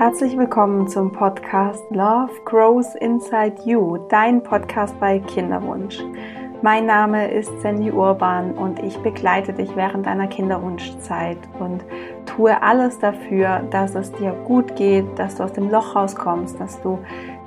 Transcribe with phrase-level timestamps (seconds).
[0.00, 5.98] Herzlich willkommen zum Podcast Love Grows Inside You, dein Podcast bei Kinderwunsch.
[6.62, 11.84] Mein Name ist Sandy Urban und ich begleite dich während deiner Kinderwunschzeit und
[12.24, 16.80] tue alles dafür, dass es dir gut geht, dass du aus dem Loch rauskommst, dass
[16.80, 16.98] du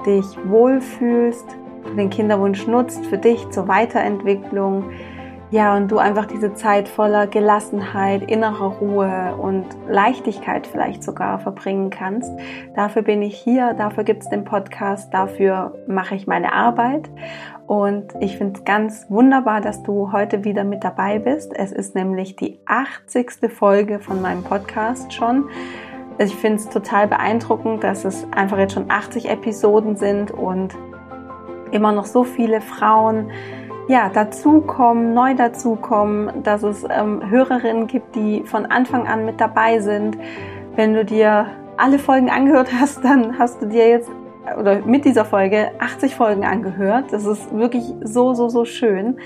[0.06, 4.92] dich wohlfühlst, du den Kinderwunsch nutzt für dich zur Weiterentwicklung,
[5.54, 11.92] ja, und du einfach diese Zeit voller Gelassenheit, innerer Ruhe und Leichtigkeit vielleicht sogar verbringen
[11.92, 12.32] kannst.
[12.76, 17.08] Dafür bin ich hier, dafür gibt es den Podcast, dafür mache ich meine Arbeit.
[17.68, 21.56] Und ich finde es ganz wunderbar, dass du heute wieder mit dabei bist.
[21.56, 23.52] Es ist nämlich die 80.
[23.52, 25.48] Folge von meinem Podcast schon.
[26.18, 30.74] Ich finde es total beeindruckend, dass es einfach jetzt schon 80 Episoden sind und
[31.70, 33.30] immer noch so viele Frauen
[33.88, 39.80] ja, dazukommen, neu dazukommen, dass es ähm, Hörerinnen gibt, die von Anfang an mit dabei
[39.80, 40.18] sind.
[40.76, 44.10] Wenn du dir alle Folgen angehört hast, dann hast du dir jetzt
[44.60, 47.06] oder mit dieser Folge 80 Folgen angehört.
[47.12, 49.18] Das ist wirklich so, so, so schön.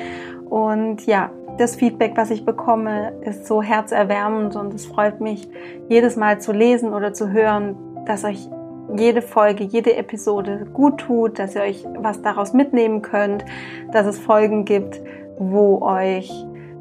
[0.49, 5.49] Und ja, das Feedback, was ich bekomme, ist so herzerwärmend und es freut mich
[5.89, 8.47] jedes Mal zu lesen oder zu hören, dass euch
[8.95, 13.43] jede Folge, jede Episode gut tut, dass ihr euch was daraus mitnehmen könnt,
[13.91, 15.01] dass es Folgen gibt,
[15.37, 16.31] wo euch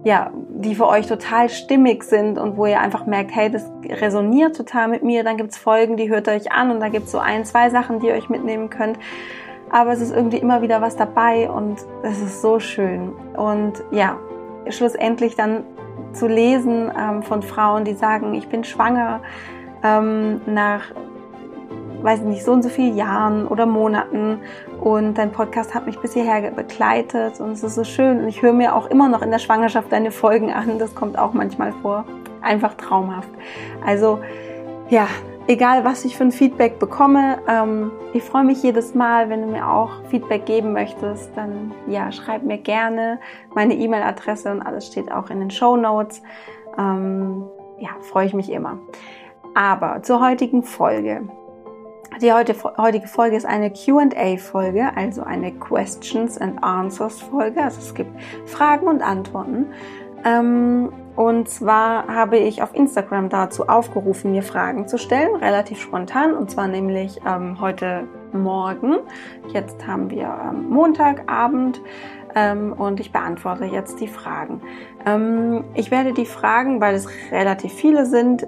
[0.06, 4.54] ja, die für euch total stimmig sind und wo ihr einfach merkt, hey, das resoniert
[4.54, 5.24] total mit mir.
[5.24, 8.06] Dann gibt's Folgen, die hört euch an und da gibt's so ein, zwei Sachen, die
[8.06, 9.00] ihr euch mitnehmen könnt.
[9.68, 13.14] Aber es ist irgendwie immer wieder was dabei und es ist so schön.
[13.36, 14.16] Und ja,
[14.68, 15.64] schlussendlich dann
[16.12, 19.22] zu lesen ähm, von Frauen, die sagen, ich bin schwanger
[19.82, 20.92] ähm, nach
[22.02, 24.38] weiß nicht, so und so viele Jahren oder Monaten
[24.80, 28.42] und dein Podcast hat mich bis hierher begleitet und es ist so schön und ich
[28.42, 31.72] höre mir auch immer noch in der Schwangerschaft deine Folgen an, das kommt auch manchmal
[31.82, 32.04] vor.
[32.42, 33.30] Einfach traumhaft.
[33.84, 34.20] Also
[34.88, 35.08] ja,
[35.48, 39.48] egal was ich für ein Feedback bekomme, ähm, ich freue mich jedes Mal, wenn du
[39.48, 43.18] mir auch Feedback geben möchtest, dann ja, schreib mir gerne
[43.54, 46.22] meine E-Mail-Adresse und alles steht auch in den Show Notes.
[46.78, 47.44] Ähm,
[47.78, 48.78] ja, freue ich mich immer.
[49.54, 51.28] Aber zur heutigen Folge.
[52.22, 57.62] Die heutige Folge ist eine QA-Folge, also eine Questions and Answers Folge.
[57.62, 58.10] Also es gibt
[58.46, 59.66] Fragen und Antworten.
[60.24, 66.32] Ähm, und zwar habe ich auf Instagram dazu aufgerufen, mir Fragen zu stellen, relativ spontan.
[66.32, 68.96] Und zwar nämlich ähm, heute Morgen.
[69.52, 71.82] Jetzt haben wir ähm, Montagabend
[72.76, 74.60] und ich beantworte jetzt die Fragen.
[75.72, 78.46] ich werde die Fragen, weil es relativ viele sind,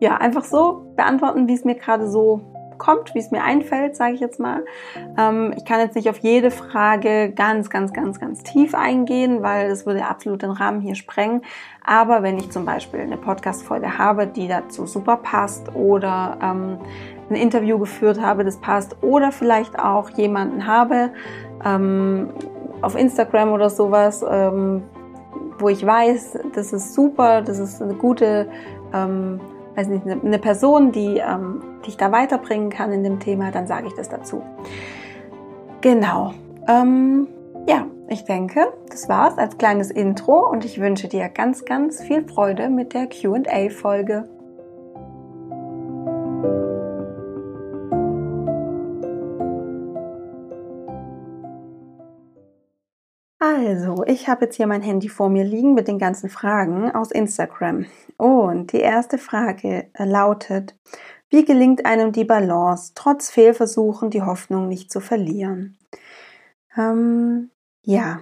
[0.00, 4.14] ja, einfach so beantworten, wie es mir gerade so kommt, wie es mir einfällt, sage
[4.14, 4.64] ich jetzt mal.
[5.18, 9.68] Ähm, ich kann jetzt nicht auf jede Frage ganz, ganz, ganz, ganz tief eingehen, weil
[9.68, 11.42] das würde absolut den Rahmen hier sprengen.
[11.84, 16.78] Aber wenn ich zum Beispiel eine Podcast-Folge habe, die dazu super passt oder ähm,
[17.30, 21.10] ein Interview geführt habe, das passt oder vielleicht auch jemanden habe
[21.64, 22.30] ähm,
[22.82, 24.82] auf Instagram oder sowas, ähm,
[25.58, 28.48] wo ich weiß, das ist super, das ist eine gute
[28.92, 29.40] ähm,
[29.76, 33.88] weiß nicht, eine Person, die ähm, dich da weiterbringen kann in dem Thema, dann sage
[33.88, 34.42] ich das dazu.
[35.80, 36.32] Genau.
[36.66, 37.28] Ähm,
[37.68, 42.26] ja, ich denke, das war's als kleines Intro und ich wünsche dir ganz, ganz viel
[42.26, 44.28] Freude mit der QA-Folge.
[53.48, 57.12] Also, ich habe jetzt hier mein Handy vor mir liegen mit den ganzen Fragen aus
[57.12, 57.86] Instagram.
[58.16, 60.74] Und die erste Frage äh, lautet,
[61.30, 65.78] wie gelingt einem die Balance, trotz Fehlversuchen die Hoffnung nicht zu verlieren?
[66.76, 67.50] Ähm,
[67.82, 68.20] ja,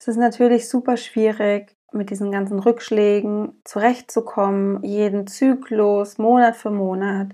[0.00, 7.28] es ist natürlich super schwierig, mit diesen ganzen Rückschlägen zurechtzukommen, jeden Zyklus, Monat für Monat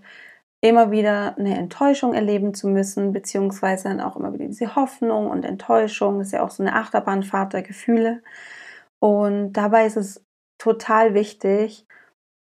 [0.65, 5.45] immer wieder eine Enttäuschung erleben zu müssen, beziehungsweise dann auch immer wieder diese Hoffnung und
[5.45, 6.19] Enttäuschung.
[6.19, 8.23] Das ist ja auch so eine Achterbahnfahrt der Gefühle.
[8.99, 10.25] Und dabei ist es
[10.57, 11.87] total wichtig,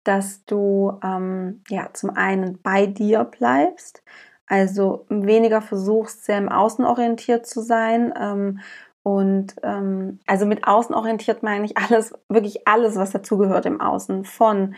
[0.05, 4.03] dass du ähm, ja zum einen bei dir bleibst,
[4.47, 8.13] also weniger versuchst, sehr im Außen orientiert zu sein.
[8.17, 8.59] Ähm,
[9.03, 14.23] und ähm, also mit außen orientiert meine ich alles, wirklich alles, was dazugehört im Außen.
[14.23, 14.75] Von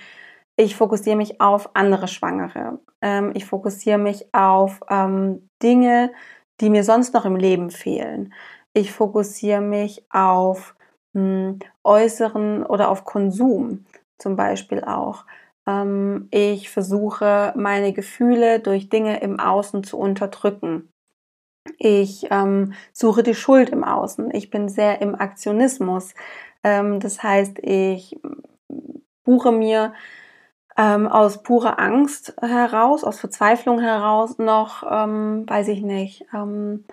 [0.57, 2.79] ich fokussiere mich auf andere Schwangere.
[3.01, 6.11] Ähm, ich fokussiere mich auf ähm, Dinge,
[6.61, 8.33] die mir sonst noch im Leben fehlen.
[8.73, 10.75] Ich fokussiere mich auf
[11.13, 13.85] mh, hm, äußeren oder auf Konsum
[14.17, 15.25] zum Beispiel auch.
[15.67, 20.89] Ähm, ich versuche meine Gefühle durch Dinge im Außen zu unterdrücken.
[21.77, 24.33] Ich ähm, suche die Schuld im Außen.
[24.33, 26.13] Ich bin sehr im Aktionismus.
[26.63, 28.17] Ähm, das heißt, ich
[29.23, 29.93] buche mir
[30.77, 36.85] ähm, aus purer Angst heraus, aus Verzweiflung heraus noch, ähm, weiß ich nicht, ähm,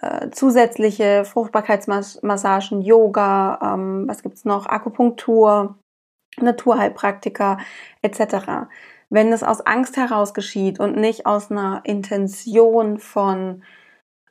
[0.00, 5.76] äh, zusätzliche Fruchtbarkeitsmassagen, Yoga, ähm, was gibt's noch, Akupunktur,
[6.40, 7.58] Naturheilpraktiker
[8.02, 8.68] etc.
[9.10, 13.64] Wenn es aus Angst heraus geschieht und nicht aus einer Intention von,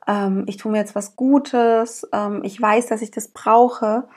[0.06, 4.08] ähm, ich tue mir jetzt was Gutes, ähm, ich weiß, dass ich das brauche,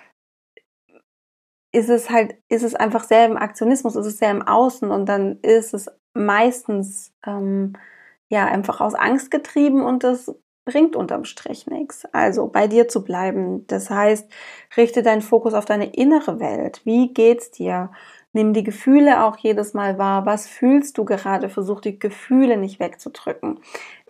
[1.72, 5.08] ist es halt, ist es einfach sehr im Aktionismus, ist es sehr im Außen und
[5.08, 7.74] dann ist es meistens ähm,
[8.30, 10.34] ja einfach aus Angst getrieben und das
[10.66, 12.06] bringt unterm Strich nichts.
[12.14, 13.66] Also bei dir zu bleiben.
[13.68, 14.32] Das heißt,
[14.78, 16.82] richte deinen Fokus auf deine innere Welt.
[16.86, 17.92] Wie geht's dir?
[18.34, 20.26] Nimm die Gefühle auch jedes Mal wahr.
[20.26, 21.50] Was fühlst du gerade?
[21.50, 23.60] Versuch die Gefühle nicht wegzudrücken.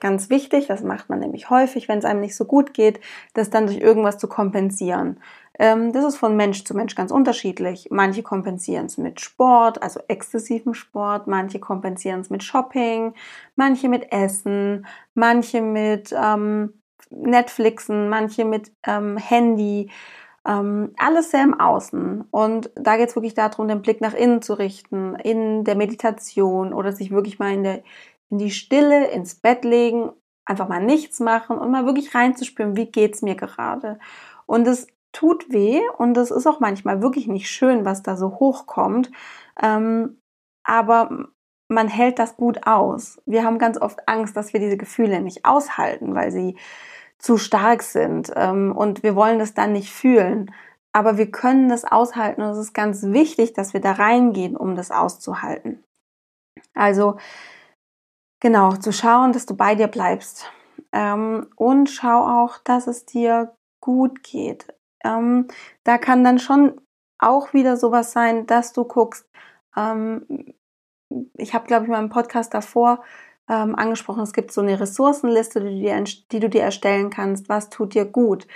[0.01, 2.99] Ganz wichtig, das macht man nämlich häufig, wenn es einem nicht so gut geht,
[3.35, 5.21] das dann durch irgendwas zu kompensieren.
[5.59, 7.87] Ähm, das ist von Mensch zu Mensch ganz unterschiedlich.
[7.91, 13.13] Manche kompensieren es mit Sport, also exzessivem Sport, manche kompensieren es mit Shopping,
[13.55, 16.73] manche mit Essen, manche mit ähm,
[17.11, 19.91] Netflixen, manche mit ähm, Handy.
[20.47, 22.23] Ähm, alles sehr im Außen.
[22.31, 26.73] Und da geht es wirklich darum, den Blick nach innen zu richten, in der Meditation
[26.73, 27.83] oder sich wirklich mal in, der,
[28.31, 30.11] in die Stille, ins Bett legen,
[30.45, 33.99] einfach mal nichts machen und mal wirklich reinzuspüren, wie geht's mir gerade.
[34.45, 38.39] Und es tut weh und es ist auch manchmal wirklich nicht schön, was da so
[38.39, 39.11] hochkommt.
[39.61, 40.17] Ähm,
[40.63, 41.27] aber
[41.67, 43.21] man hält das gut aus.
[43.25, 46.57] Wir haben ganz oft Angst, dass wir diese Gefühle nicht aushalten, weil sie
[47.17, 50.53] zu stark sind ähm, und wir wollen das dann nicht fühlen.
[50.93, 54.75] Aber wir können das aushalten und es ist ganz wichtig, dass wir da reingehen, um
[54.75, 55.83] das auszuhalten.
[56.73, 57.17] Also
[58.41, 60.51] genau, zu schauen, dass du bei dir bleibst.
[60.91, 64.67] Ähm, und schau auch, dass es dir gut geht.
[65.05, 65.47] Ähm,
[65.85, 66.81] da kann dann schon
[67.17, 69.25] auch wieder sowas sein, dass du guckst,
[69.77, 70.53] ähm,
[71.37, 73.03] ich habe, glaube ich, mal im Podcast davor
[73.49, 77.49] ähm, angesprochen, es gibt so eine Ressourcenliste, die du, dir, die du dir erstellen kannst,
[77.49, 78.47] was tut dir gut.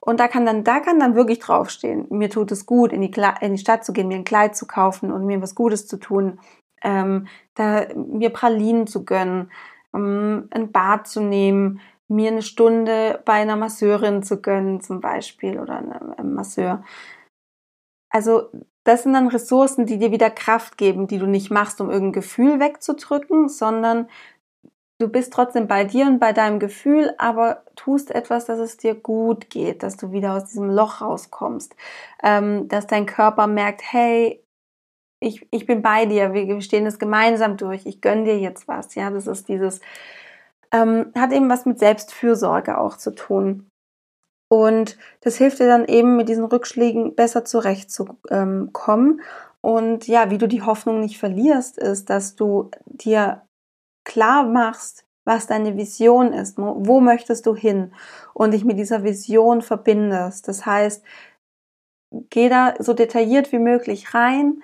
[0.00, 3.12] Und da kann dann, da kann dann wirklich draufstehen, mir tut es gut, in die,
[3.40, 5.96] in die Stadt zu gehen, mir ein Kleid zu kaufen und mir was Gutes zu
[5.96, 6.40] tun,
[6.82, 9.50] ähm, da, mir Pralinen zu gönnen,
[9.94, 15.58] ähm, ein Bad zu nehmen, mir eine Stunde bei einer Masseurin zu gönnen zum Beispiel
[15.58, 16.84] oder einem Masseur.
[18.10, 18.50] Also
[18.84, 22.20] das sind dann Ressourcen, die dir wieder Kraft geben, die du nicht machst, um irgendein
[22.20, 24.08] Gefühl wegzudrücken, sondern
[24.98, 28.94] du bist trotzdem bei dir und bei deinem Gefühl, aber tust etwas, dass es dir
[28.94, 31.74] gut geht, dass du wieder aus diesem Loch rauskommst,
[32.22, 34.41] ähm, dass dein Körper merkt, hey,
[35.22, 38.94] ich, ich bin bei dir, wir stehen es gemeinsam durch, ich gönn dir jetzt was,
[38.94, 39.80] ja, das ist dieses,
[40.72, 43.68] ähm, hat eben was mit Selbstfürsorge auch zu tun.
[44.50, 49.22] Und das hilft dir dann eben mit diesen Rückschlägen besser zurechtzukommen.
[49.62, 53.42] Und ja, wie du die Hoffnung nicht verlierst, ist, dass du dir
[54.04, 57.94] klar machst, was deine Vision ist, wo möchtest du hin
[58.34, 60.48] und dich mit dieser Vision verbindest.
[60.48, 61.02] Das heißt,
[62.28, 64.62] geh da so detailliert wie möglich rein,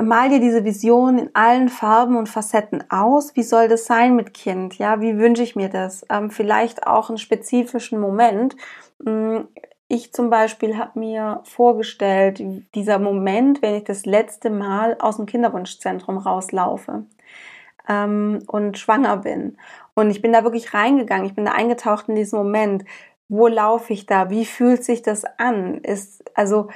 [0.00, 3.36] mal dir diese Vision in allen Farben und Facetten aus.
[3.36, 4.78] Wie soll das sein mit Kind?
[4.78, 6.04] Ja, wie wünsche ich mir das?
[6.10, 8.56] Ähm, vielleicht auch einen spezifischen Moment.
[9.04, 9.40] Mm,
[9.88, 12.42] ich zum Beispiel habe mir vorgestellt,
[12.74, 17.06] dieser Moment, wenn ich das letzte Mal aus dem Kinderwunschzentrum rauslaufe
[17.88, 19.56] ähm, und schwanger bin.
[19.94, 22.84] Und ich bin da wirklich reingegangen, ich bin da eingetaucht in diesen Moment.
[23.30, 24.30] Wo laufe ich da?
[24.30, 25.78] Wie fühlt sich das an?
[25.78, 26.68] Ist, also,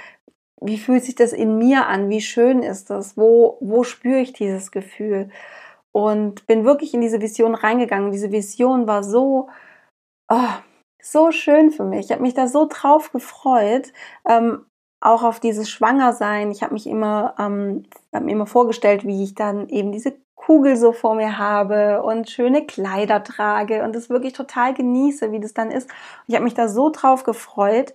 [0.64, 2.08] wie fühlt sich das in mir an?
[2.10, 3.16] Wie schön ist das?
[3.16, 5.30] Wo, wo spüre ich dieses Gefühl?
[5.92, 8.12] Und bin wirklich in diese Vision reingegangen.
[8.12, 9.48] Diese Vision war so,
[10.30, 10.48] oh,
[11.02, 12.06] so schön für mich.
[12.06, 13.92] Ich habe mich da so drauf gefreut.
[14.26, 14.64] Ähm,
[15.00, 16.50] auch auf dieses Schwangersein.
[16.50, 20.76] Ich habe mich immer, ähm, hab mir immer vorgestellt, wie ich dann eben diese Kugel
[20.76, 25.54] so vor mir habe und schöne Kleider trage und es wirklich total genieße, wie das
[25.54, 25.88] dann ist.
[26.26, 27.94] Ich habe mich da so drauf gefreut,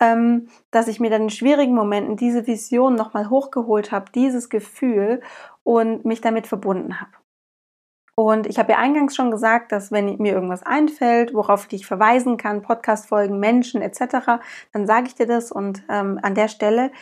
[0.00, 5.22] ähm, dass ich mir dann in schwierigen Momenten diese Vision nochmal hochgeholt habe, dieses Gefühl
[5.64, 7.12] und mich damit verbunden habe.
[8.18, 11.86] Und ich habe ja eingangs schon gesagt, dass wenn mir irgendwas einfällt, worauf ich dich
[11.86, 14.40] verweisen kann, Podcast-Folgen, Menschen etc.,
[14.72, 16.92] dann sage ich dir das und ähm, an der Stelle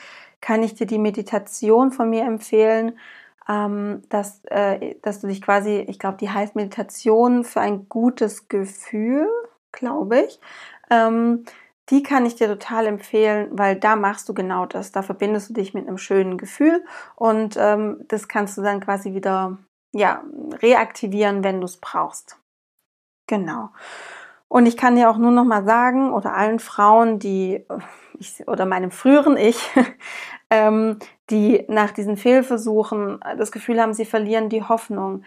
[0.40, 2.98] kann ich dir die Meditation von mir empfehlen,
[3.48, 8.48] ähm, dass, äh, dass du dich quasi, ich glaube, die heißt Meditation für ein gutes
[8.48, 9.28] Gefühl,
[9.70, 10.40] glaube ich.
[10.90, 11.44] Ähm,
[11.90, 14.92] die kann ich dir total empfehlen, weil da machst du genau das.
[14.92, 16.84] Da verbindest du dich mit einem schönen Gefühl
[17.16, 19.58] und ähm, das kannst du dann quasi wieder
[19.92, 20.24] ja,
[20.62, 22.38] reaktivieren, wenn du es brauchst.
[23.26, 23.70] Genau.
[24.48, 27.64] Und ich kann dir auch nur noch mal sagen, oder allen Frauen, die,
[28.18, 29.70] ich, oder meinem früheren Ich,
[30.50, 30.98] ähm,
[31.30, 35.24] die nach diesen Fehlversuchen das Gefühl haben, sie verlieren die Hoffnung.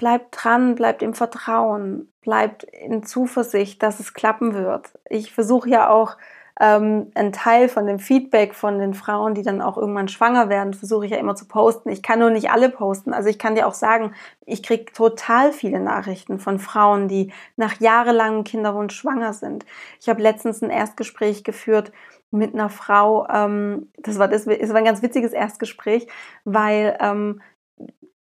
[0.00, 4.98] Bleibt dran, bleibt im Vertrauen, bleibt in Zuversicht, dass es klappen wird.
[5.10, 6.16] Ich versuche ja auch
[6.58, 10.72] ähm, ein Teil von dem Feedback von den Frauen, die dann auch irgendwann schwanger werden,
[10.72, 11.90] versuche ich ja immer zu posten.
[11.90, 13.12] Ich kann nur nicht alle posten.
[13.12, 14.14] Also ich kann dir auch sagen,
[14.46, 19.66] ich kriege total viele Nachrichten von Frauen, die nach jahrelangem Kinderwunsch schwanger sind.
[20.00, 21.92] Ich habe letztens ein Erstgespräch geführt
[22.30, 23.28] mit einer Frau.
[23.28, 26.06] Ähm, das war das, war ein ganz witziges Erstgespräch,
[26.46, 27.42] weil ähm,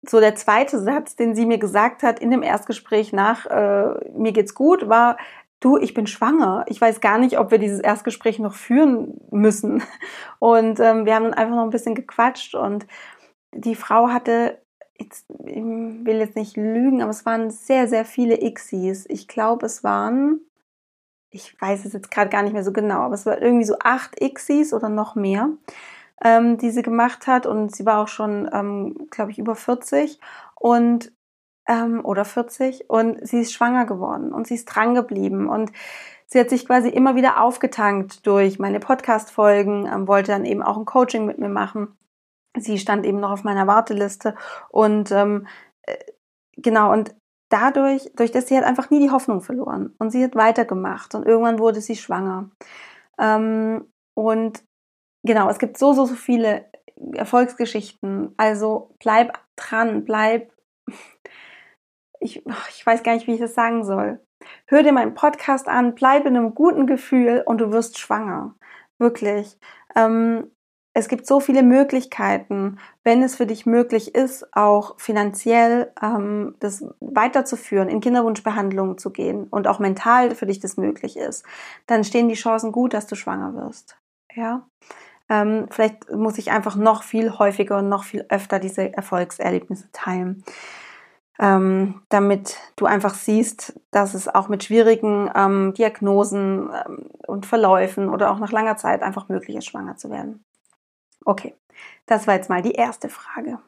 [0.09, 4.31] so der zweite Satz, den sie mir gesagt hat in dem Erstgespräch nach äh, mir
[4.31, 5.17] geht's gut, war
[5.59, 6.65] du, ich bin schwanger.
[6.67, 9.83] Ich weiß gar nicht, ob wir dieses Erstgespräch noch führen müssen.
[10.39, 12.85] Und ähm, wir haben dann einfach noch ein bisschen gequatscht und
[13.53, 14.61] die Frau hatte,
[14.97, 19.05] jetzt, ich will jetzt nicht lügen, aber es waren sehr, sehr viele Xis.
[19.07, 20.41] Ich glaube, es waren,
[21.31, 23.77] ich weiß es jetzt gerade gar nicht mehr so genau, aber es war irgendwie so
[23.79, 25.49] acht Xis oder noch mehr,
[26.23, 27.45] ähm, die sie gemacht hat.
[27.45, 30.19] Und sie war auch schon, ähm, glaube ich, über 40.
[30.55, 31.11] Und
[31.67, 35.71] ähm, oder 40 und sie ist schwanger geworden und sie ist dran geblieben und
[36.27, 40.77] sie hat sich quasi immer wieder aufgetankt durch meine Podcast-Folgen, ähm, wollte dann eben auch
[40.77, 41.97] ein Coaching mit mir machen.
[42.57, 44.35] Sie stand eben noch auf meiner Warteliste
[44.69, 45.47] und ähm,
[45.83, 45.97] äh,
[46.57, 47.15] genau und
[47.49, 51.25] dadurch, durch das sie hat einfach nie die Hoffnung verloren und sie hat weitergemacht und
[51.25, 52.49] irgendwann wurde sie schwanger.
[53.19, 54.63] Ähm, und
[55.25, 56.65] genau, es gibt so, so, so viele
[57.13, 58.33] Erfolgsgeschichten.
[58.37, 60.51] Also bleib dran, bleib
[62.19, 64.19] ich, ich weiß gar nicht, wie ich das sagen soll.
[64.67, 68.55] Hör dir meinen Podcast an, bleib in einem guten Gefühl und du wirst schwanger.
[68.97, 69.57] Wirklich.
[69.95, 70.51] Ähm,
[70.97, 76.85] es gibt so viele Möglichkeiten, wenn es für dich möglich ist, auch finanziell ähm, das
[77.01, 81.43] weiterzuführen, in Kinderwunschbehandlungen zu gehen und auch mental für dich das möglich ist,
[81.85, 83.97] dann stehen die Chancen gut, dass du schwanger wirst.
[84.33, 84.65] Ja.
[85.29, 90.43] Ähm, vielleicht muss ich einfach noch viel häufiger und noch viel öfter diese Erfolgserlebnisse teilen
[91.39, 98.09] ähm, damit du einfach siehst, dass es auch mit schwierigen ähm, Diagnosen ähm, und Verläufen
[98.09, 100.45] oder auch nach langer Zeit einfach möglich ist, schwanger zu werden.
[101.25, 101.55] Okay,
[102.05, 103.59] das war jetzt mal die erste Frage.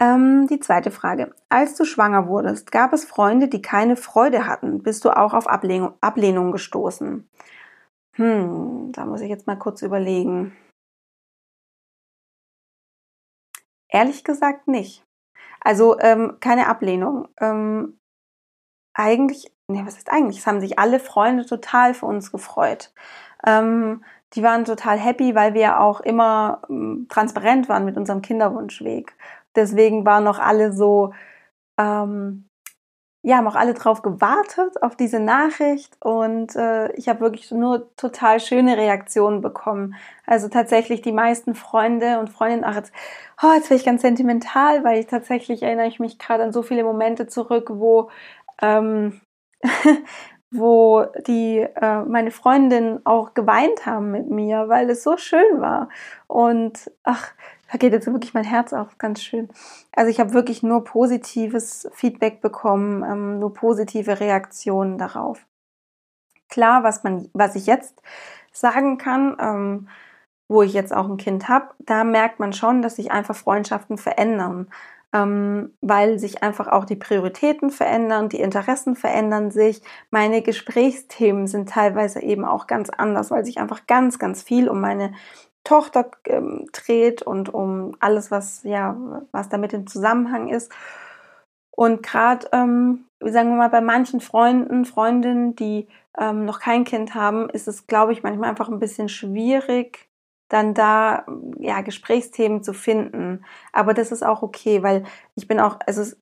[0.00, 1.32] Ähm, die zweite Frage.
[1.48, 4.82] Als du schwanger wurdest, gab es Freunde, die keine Freude hatten?
[4.82, 7.28] Bist du auch auf Ablehnung, Ablehnung gestoßen?
[8.16, 10.56] Hm, da muss ich jetzt mal kurz überlegen.
[13.88, 15.04] Ehrlich gesagt nicht.
[15.60, 17.28] Also ähm, keine Ablehnung.
[17.40, 17.98] Ähm,
[18.94, 20.38] eigentlich, nee, was ist eigentlich?
[20.38, 22.92] Es haben sich alle Freunde total für uns gefreut.
[23.46, 24.04] Ähm,
[24.34, 29.16] die waren total happy, weil wir auch immer ähm, transparent waren mit unserem Kinderwunschweg.
[29.56, 31.12] Deswegen waren noch alle so,
[31.78, 32.48] ähm,
[33.22, 35.96] ja, haben auch alle drauf gewartet, auf diese Nachricht.
[36.00, 39.94] Und äh, ich habe wirklich nur total schöne Reaktionen bekommen.
[40.26, 42.92] Also tatsächlich die meisten Freunde und Freundinnen, ach jetzt,
[43.42, 46.62] oh, jetzt bin ich ganz sentimental, weil ich tatsächlich erinnere ich mich gerade an so
[46.62, 48.10] viele Momente zurück, wo
[48.60, 49.20] ähm,
[50.52, 55.88] wo die äh, meine Freundinnen auch geweint haben mit mir, weil es so schön war.
[56.26, 57.32] Und ach,
[57.72, 59.48] da geht jetzt wirklich mein Herz auf, ganz schön.
[59.96, 65.46] Also ich habe wirklich nur positives Feedback bekommen, ähm, nur positive Reaktionen darauf.
[66.50, 68.02] Klar, was man, was ich jetzt
[68.52, 69.88] sagen kann, ähm,
[70.48, 73.96] wo ich jetzt auch ein Kind habe, da merkt man schon, dass sich einfach Freundschaften
[73.96, 74.68] verändern,
[75.14, 79.80] ähm, weil sich einfach auch die Prioritäten verändern, die Interessen verändern sich.
[80.10, 84.78] Meine Gesprächsthemen sind teilweise eben auch ganz anders, weil sich einfach ganz, ganz viel um
[84.78, 85.14] meine
[85.64, 88.96] Tochter ähm, dreht und um alles, was ja,
[89.32, 90.72] was damit im Zusammenhang ist.
[91.70, 95.88] Und gerade, ähm, sagen wir mal, bei manchen Freunden, Freundinnen, die
[96.18, 100.08] ähm, noch kein Kind haben, ist es, glaube ich, manchmal einfach ein bisschen schwierig,
[100.48, 101.24] dann da
[101.58, 103.44] ja Gesprächsthemen zu finden.
[103.72, 105.04] Aber das ist auch okay, weil
[105.34, 106.14] ich bin auch, also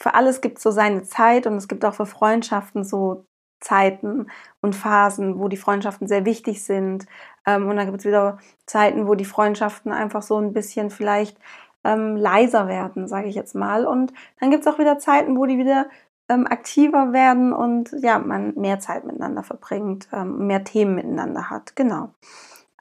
[0.00, 3.26] für alles gibt es so seine Zeit und es gibt auch für Freundschaften so
[3.60, 4.26] Zeiten
[4.60, 7.06] und Phasen, wo die Freundschaften sehr wichtig sind.
[7.46, 11.38] Ähm, und dann gibt es wieder Zeiten, wo die Freundschaften einfach so ein bisschen vielleicht
[11.84, 13.86] ähm, leiser werden, sage ich jetzt mal.
[13.86, 15.86] Und dann gibt es auch wieder Zeiten, wo die wieder
[16.28, 21.76] ähm, aktiver werden und ja, man mehr Zeit miteinander verbringt, ähm, mehr Themen miteinander hat.
[21.76, 22.14] Genau.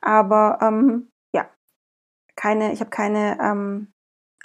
[0.01, 1.47] Aber ähm, ja,
[2.35, 3.91] keine, ich habe keine ähm,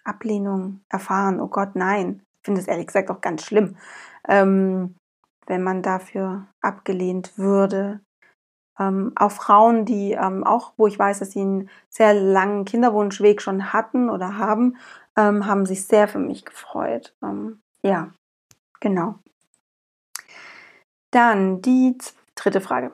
[0.05, 1.41] Ablehnung erfahren.
[1.41, 2.23] Oh Gott, nein.
[2.41, 3.77] Ich finde es ehrlich gesagt auch ganz schlimm.
[4.25, 8.01] Wenn man dafür abgelehnt würde.
[8.79, 13.43] Ähm, auch Frauen, die ähm, auch, wo ich weiß, dass sie einen sehr langen Kinderwunschweg
[13.43, 14.77] schon hatten oder haben,
[15.17, 17.15] ähm, haben sich sehr für mich gefreut.
[17.23, 18.11] Ähm, ja,
[18.81, 19.17] genau.
[21.11, 21.97] Dann die
[22.35, 22.93] dritte Frage.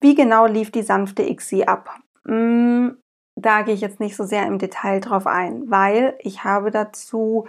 [0.00, 2.00] Wie genau lief die sanfte ICSI ab?
[2.26, 2.98] Hm,
[3.36, 7.46] da gehe ich jetzt nicht so sehr im Detail drauf ein, weil ich habe dazu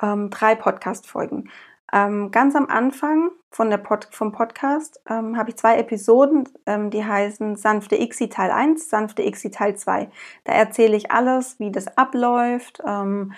[0.00, 1.50] ähm, drei Podcast-Folgen.
[1.92, 6.90] Ähm, ganz am Anfang von der Pod vom Podcast ähm, habe ich zwei Episoden, ähm,
[6.90, 10.10] die heißen Sanfte ICSI Teil 1, Sanfte ICSI Teil 2.
[10.44, 12.82] Da erzähle ich alles, wie das abläuft.
[12.86, 13.32] Ähm,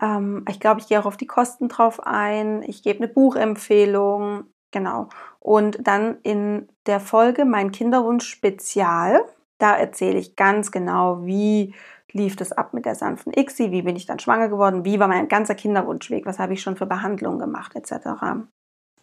[0.00, 2.62] ähm, ich glaube, ich gehe auch auf die Kosten drauf ein.
[2.62, 4.44] Ich gebe eine Buchempfehlung.
[4.70, 5.08] Genau.
[5.40, 9.24] Und dann in der Folge Mein Kinderwunsch Spezial,
[9.58, 11.74] da erzähle ich ganz genau, wie
[12.12, 15.08] lief das ab mit der sanften ICSI, wie bin ich dann schwanger geworden, wie war
[15.08, 18.08] mein ganzer Kinderwunschweg, was habe ich schon für Behandlungen gemacht, etc.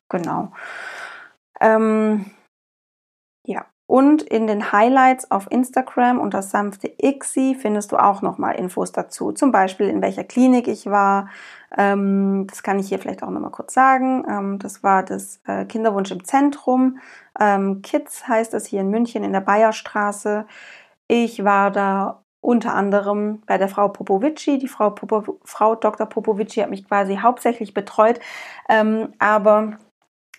[0.10, 0.52] Genau.
[1.60, 2.26] Ähm,
[3.46, 3.66] ja.
[3.88, 9.32] Und in den Highlights auf Instagram das sanfte ICSI findest du auch nochmal Infos dazu.
[9.32, 11.30] Zum Beispiel, in welcher Klinik ich war.
[11.78, 14.26] Ähm, das kann ich hier vielleicht auch nochmal kurz sagen.
[14.28, 16.98] Ähm, das war das äh, Kinderwunsch im Zentrum.
[17.40, 20.48] Ähm, Kids heißt das hier in München in der Bayerstraße.
[21.08, 24.58] Ich war da unter anderem bei der Frau Popovici.
[24.58, 26.08] Die Frau, Popo, Frau Dr.
[26.08, 28.20] Popovici hat mich quasi hauptsächlich betreut,
[28.70, 29.78] ähm, aber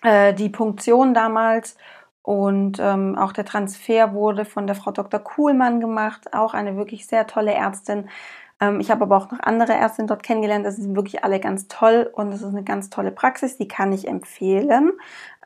[0.03, 1.77] äh, die Punktion damals
[2.21, 5.19] und ähm, auch der Transfer wurde von der Frau Dr.
[5.19, 8.09] Kuhlmann gemacht, auch eine wirklich sehr tolle Ärztin.
[8.59, 10.65] Ähm, ich habe aber auch noch andere Ärztinnen dort kennengelernt.
[10.65, 13.93] Das sind wirklich alle ganz toll und es ist eine ganz tolle Praxis, die kann
[13.93, 14.91] ich empfehlen.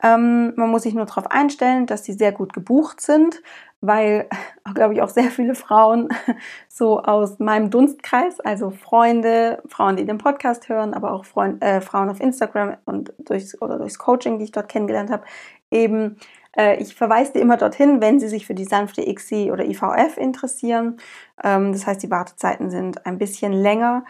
[0.02, 3.42] Ähm, man muss sich nur darauf einstellen, dass sie sehr gut gebucht sind,
[3.82, 4.28] weil,
[4.74, 6.08] glaube ich, auch sehr viele Frauen
[6.68, 11.82] so aus meinem Dunstkreis, also Freunde, Frauen, die den Podcast hören, aber auch Freund, äh,
[11.82, 15.24] Frauen auf Instagram und durchs, oder durchs Coaching, die ich dort kennengelernt habe,
[15.70, 16.16] eben
[16.56, 20.16] äh, ich verweise dir immer dorthin, wenn Sie sich für die sanfte ICSI oder IVF
[20.16, 20.98] interessieren.
[21.42, 24.04] Ähm, das heißt, die Wartezeiten sind ein bisschen länger.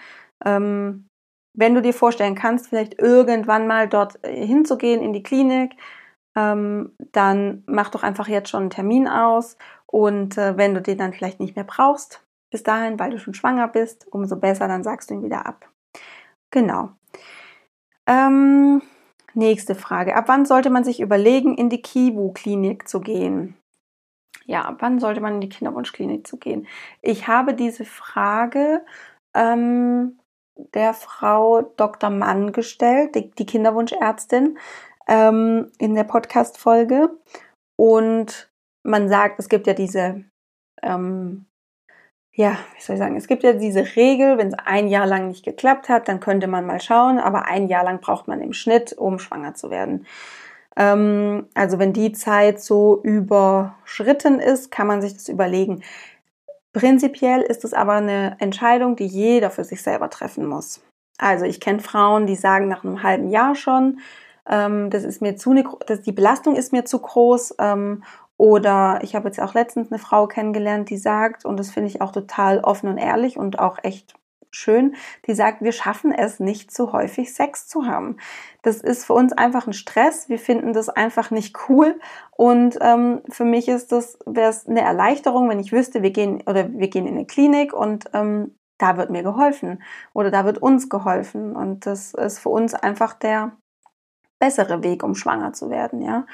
[0.45, 1.07] Ähm,
[1.55, 5.73] wenn du dir vorstellen kannst, vielleicht irgendwann mal dort äh, hinzugehen in die Klinik,
[6.35, 9.57] ähm, dann mach doch einfach jetzt schon einen Termin aus.
[9.87, 13.35] Und äh, wenn du den dann vielleicht nicht mehr brauchst, bis dahin, weil du schon
[13.35, 15.69] schwanger bist, umso besser, dann sagst du ihn wieder ab.
[16.51, 16.91] Genau.
[18.07, 18.83] Ähm,
[19.35, 20.15] Nächste Frage.
[20.15, 23.57] Ab wann sollte man sich überlegen, in die Kiwu-Klinik zu gehen?
[24.45, 26.67] Ja, ab wann sollte man in die Kinderwunschklinik zu gehen?
[27.01, 28.85] Ich habe diese Frage
[29.35, 30.19] ähm,
[30.75, 32.11] der Frau Dr.
[32.11, 34.59] Mann gestellt, die, die Kinderwunschärztin,
[35.09, 37.11] ähm, in der Podcast-Folge.
[37.77, 38.51] Und
[38.85, 40.25] man sagt, es gibt ja diese
[40.83, 41.47] ähm,
[42.35, 45.29] ja, wie soll ich sagen, es gibt ja diese Regel, wenn es ein Jahr lang
[45.29, 48.55] nicht geklappt hat, dann könnte man mal schauen, aber ein Jahr lang braucht man im
[48.55, 50.07] Schnitt, um schwanger zu werden.
[50.77, 55.83] Ähm, also wenn die Zeit so überschritten ist, kann man sich das überlegen.
[56.73, 60.81] Prinzipiell ist es aber eine Entscheidung, die jeder für sich selber treffen muss.
[61.19, 64.01] Also ich kenne Frauen, die sagen nach einem halben Jahr schon,
[64.49, 68.05] ähm, das ist mir zu, ne, das, die Belastung ist mir zu groß ähm,
[68.37, 72.01] oder ich habe jetzt auch letztens eine Frau kennengelernt, die sagt, und das finde ich
[72.01, 74.15] auch total offen und ehrlich und auch echt
[74.55, 74.95] schön,
[75.27, 78.19] die sagt, wir schaffen es nicht so häufig Sex zu haben.
[78.63, 80.29] Das ist für uns einfach ein Stress.
[80.29, 81.99] Wir finden das einfach nicht cool.
[82.33, 86.43] Und ähm, für mich ist das wäre es eine Erleichterung, wenn ich wüsste, wir gehen
[86.47, 90.59] oder wir gehen in eine Klinik und ähm, da wird mir geholfen oder da wird
[90.59, 91.57] uns geholfen.
[91.57, 93.53] Und das ist für uns einfach der
[94.43, 96.03] bessere Weg, um schwanger zu werden.
[96.03, 96.27] Ja,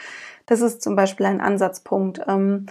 [0.46, 2.22] das ist zum Beispiel ein Ansatzpunkt.
[2.26, 2.64] Ähm,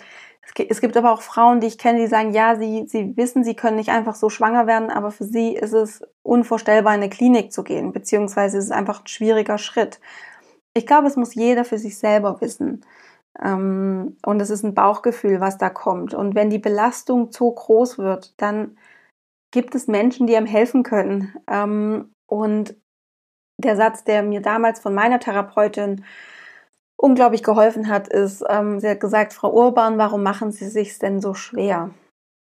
[0.69, 3.53] es gibt aber auch Frauen, die ich kenne, die sagen, ja, sie, sie wissen, sie
[3.53, 7.53] können nicht einfach so schwanger werden, aber für sie ist es unvorstellbar, in eine Klinik
[7.53, 9.99] zu gehen, beziehungsweise ist es einfach ein schwieriger Schritt.
[10.73, 12.83] Ich glaube, es muss jeder für sich selber wissen.
[13.39, 16.15] Ähm, und es ist ein Bauchgefühl, was da kommt.
[16.15, 18.77] Und wenn die Belastung zu groß wird, dann
[19.51, 21.35] gibt es Menschen, die einem helfen können.
[21.47, 22.75] Ähm, und
[23.57, 26.05] der Satz, der mir damals von meiner Therapeutin
[26.95, 31.21] unglaublich geholfen hat, ist, ähm, sie hat gesagt, Frau Urban, warum machen Sie sich denn
[31.21, 31.91] so schwer?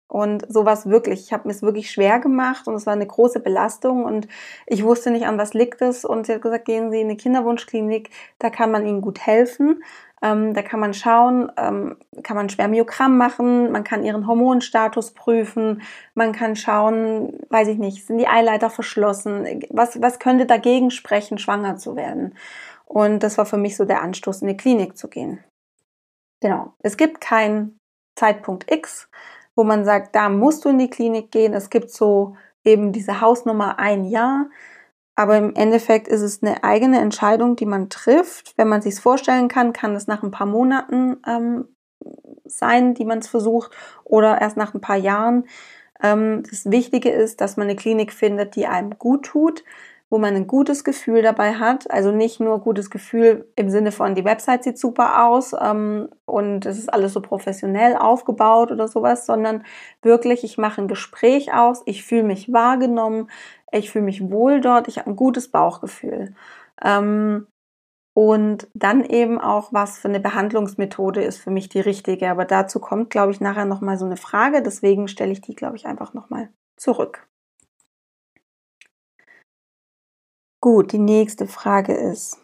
[0.08, 3.40] Und sowas wirklich, ich habe mir es wirklich schwer gemacht und es war eine große
[3.40, 4.28] Belastung und
[4.66, 6.04] ich wusste nicht, an was liegt es.
[6.04, 9.82] Und sie hat gesagt, gehen Sie in eine Kinderwunschklinik, da kann man Ihnen gut helfen.
[10.22, 15.82] Ähm, da kann man schauen, ähm, kann man Spermiogramm machen, man kann ihren Hormonstatus prüfen,
[16.14, 21.38] man kann schauen, weiß ich nicht, sind die Eileiter verschlossen, was, was könnte dagegen sprechen,
[21.38, 22.36] schwanger zu werden.
[22.86, 25.42] Und das war für mich so der Anstoß, in die Klinik zu gehen.
[26.40, 26.74] Genau.
[26.80, 27.78] Es gibt keinen
[28.16, 29.08] Zeitpunkt X,
[29.56, 31.54] wo man sagt, da musst du in die Klinik gehen.
[31.54, 34.46] Es gibt so eben diese Hausnummer ein Jahr.
[35.22, 38.54] Aber im Endeffekt ist es eine eigene Entscheidung, die man trifft.
[38.58, 41.68] Wenn man sich vorstellen kann, kann es nach ein paar Monaten ähm,
[42.44, 43.70] sein, die man es versucht,
[44.02, 45.44] oder erst nach ein paar Jahren.
[46.02, 49.62] Ähm, das Wichtige ist, dass man eine Klinik findet, die einem gut tut,
[50.12, 51.90] wo man ein gutes Gefühl dabei hat.
[51.90, 56.66] Also nicht nur gutes Gefühl im Sinne von, die Website sieht super aus ähm, und
[56.66, 59.64] es ist alles so professionell aufgebaut oder sowas, sondern
[60.02, 63.30] wirklich, ich mache ein Gespräch aus, ich fühle mich wahrgenommen,
[63.72, 66.34] ich fühle mich wohl dort, ich habe ein gutes Bauchgefühl.
[66.84, 67.46] Ähm,
[68.14, 72.28] und dann eben auch, was für eine Behandlungsmethode ist für mich die richtige.
[72.30, 74.60] Aber dazu kommt, glaube ich, nachher nochmal so eine Frage.
[74.62, 77.26] Deswegen stelle ich die, glaube ich, einfach nochmal zurück.
[80.62, 82.38] Gut, die nächste Frage ist,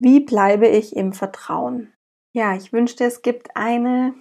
[0.00, 1.92] wie bleibe ich im Vertrauen?
[2.32, 4.14] Ja, ich wünschte, es gibt eine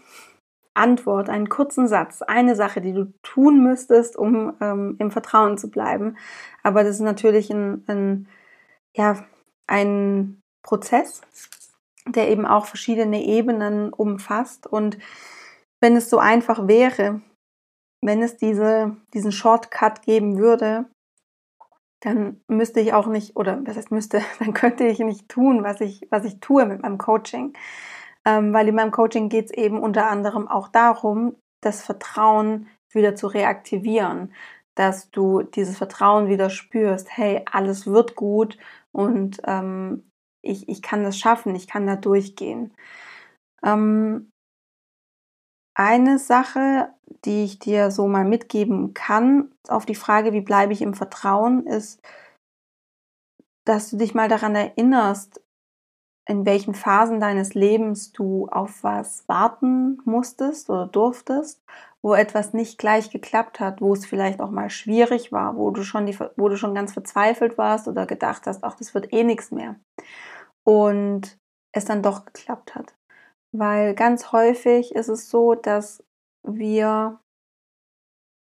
[0.74, 5.70] Antwort, einen kurzen Satz, eine Sache, die du tun müsstest, um ähm, im Vertrauen zu
[5.70, 6.18] bleiben.
[6.64, 8.28] Aber das ist natürlich ein, ein,
[8.96, 9.24] ja,
[9.68, 11.22] ein Prozess,
[12.08, 14.66] der eben auch verschiedene Ebenen umfasst.
[14.66, 14.98] Und
[15.80, 17.22] wenn es so einfach wäre,
[18.02, 20.88] wenn es diese, diesen Shortcut geben würde,
[22.02, 25.82] dann müsste ich auch nicht, oder was heißt müsste, dann könnte ich nicht tun, was
[25.82, 27.54] ich, was ich tue mit meinem Coaching.
[28.26, 33.16] Ähm, weil in meinem Coaching geht es eben unter anderem auch darum, das Vertrauen wieder
[33.16, 34.34] zu reaktivieren,
[34.76, 38.58] dass du dieses Vertrauen wieder spürst, hey, alles wird gut
[38.92, 42.74] und ähm, ich, ich kann das schaffen, ich kann da durchgehen.
[43.64, 44.32] Ähm,
[45.78, 46.90] eine Sache,
[47.24, 51.68] die ich dir so mal mitgeben kann, auf die Frage, wie bleibe ich im Vertrauen,
[51.68, 52.02] ist,
[53.64, 55.40] dass du dich mal daran erinnerst,
[56.28, 61.64] in welchen Phasen deines Lebens du auf was warten musstest oder durftest,
[62.02, 65.84] wo etwas nicht gleich geklappt hat, wo es vielleicht auch mal schwierig war, wo du
[65.84, 69.24] schon, die, wo du schon ganz verzweifelt warst oder gedacht hast, ach, das wird eh
[69.24, 69.76] nichts mehr.
[70.64, 71.38] Und
[71.72, 72.97] es dann doch geklappt hat.
[73.58, 76.04] Weil ganz häufig ist es so, dass
[76.44, 77.20] wir,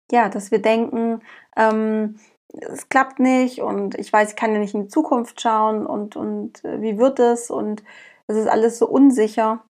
[0.09, 1.21] ja, dass wir denken,
[1.57, 2.17] ähm,
[2.53, 6.15] es klappt nicht und ich weiß, ich kann ja nicht in die Zukunft schauen und,
[6.15, 7.83] und äh, wie wird es und
[8.27, 9.63] es ist alles so unsicher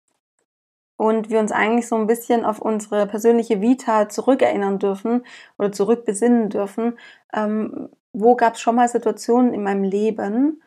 [0.96, 5.24] und wir uns eigentlich so ein bisschen auf unsere persönliche Vita zurückerinnern dürfen
[5.56, 6.98] oder zurückbesinnen dürfen.
[7.32, 10.62] Ähm, wo gab es schon mal Situationen in meinem Leben,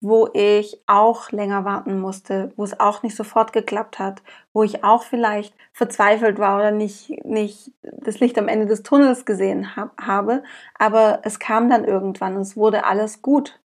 [0.00, 4.84] wo ich auch länger warten musste, wo es auch nicht sofort geklappt hat, wo ich
[4.84, 10.00] auch vielleicht verzweifelt war oder nicht, nicht das Licht am Ende des Tunnels gesehen hab,
[10.00, 10.42] habe,
[10.78, 13.58] aber es kam dann irgendwann und es wurde alles gut.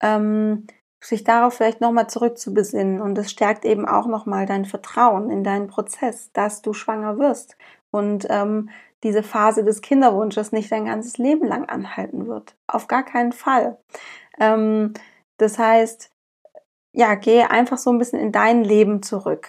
[0.00, 0.66] Ähm,
[1.00, 5.66] sich darauf vielleicht nochmal zurückzubesinnen und es stärkt eben auch nochmal dein Vertrauen in deinen
[5.66, 7.56] Prozess, dass du schwanger wirst
[7.90, 8.70] und ähm,
[9.02, 12.56] diese Phase des Kinderwunsches nicht dein ganzes Leben lang anhalten wird.
[12.66, 13.76] Auf gar keinen Fall.
[14.40, 14.94] Ähm,
[15.38, 16.10] das heißt,
[16.94, 19.48] ja, gehe einfach so ein bisschen in dein Leben zurück.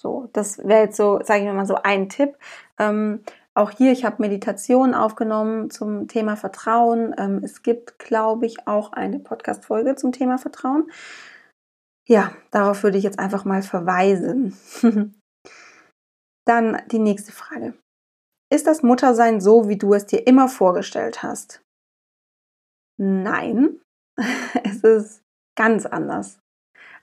[0.00, 2.36] So, das wäre jetzt so, sage ich mal so ein Tipp.
[2.78, 3.22] Ähm,
[3.54, 7.14] auch hier, ich habe Meditation aufgenommen zum Thema Vertrauen.
[7.16, 10.90] Ähm, es gibt, glaube ich, auch eine Podcast-Folge zum Thema Vertrauen.
[12.06, 14.56] Ja, darauf würde ich jetzt einfach mal verweisen.
[16.46, 17.74] Dann die nächste Frage.
[18.52, 21.62] Ist das Muttersein so, wie du es dir immer vorgestellt hast?
[22.98, 23.80] Nein,
[24.64, 25.25] es ist
[25.56, 26.38] ganz anders.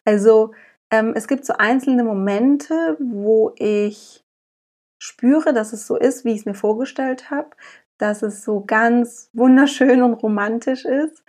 [0.05, 0.53] Also
[0.91, 4.23] ähm, es gibt so einzelne Momente, wo ich
[4.99, 7.49] spüre, dass es so ist, wie ich es mir vorgestellt habe,
[7.97, 11.23] dass es so ganz wunderschön und romantisch ist.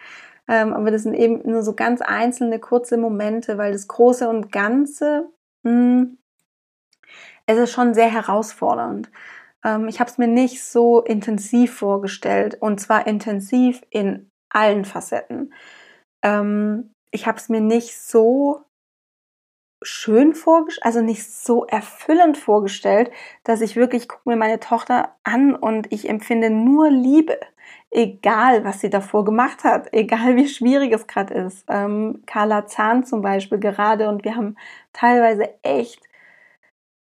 [0.47, 4.53] Ähm, aber das sind eben nur so ganz einzelne kurze Momente, weil das Große und
[4.53, 5.31] Ganze,
[5.63, 6.19] mh, hm,
[7.47, 9.11] es ist schon sehr herausfordernd.
[9.65, 15.53] Ähm, ich habe es mir nicht so intensiv vorgestellt und zwar intensiv in allen Facetten.
[16.23, 18.65] Ähm, ich habe es mir nicht so
[19.83, 23.11] schön vorgestellt, also nicht so erfüllend vorgestellt,
[23.45, 27.39] dass ich wirklich gucke mir meine Tochter an und ich empfinde nur Liebe,
[27.91, 31.65] egal was sie davor gemacht hat, egal wie schwierig es gerade ist.
[31.69, 34.57] Ähm, Carla Zahn zum Beispiel gerade und wir haben
[34.93, 36.01] teilweise echt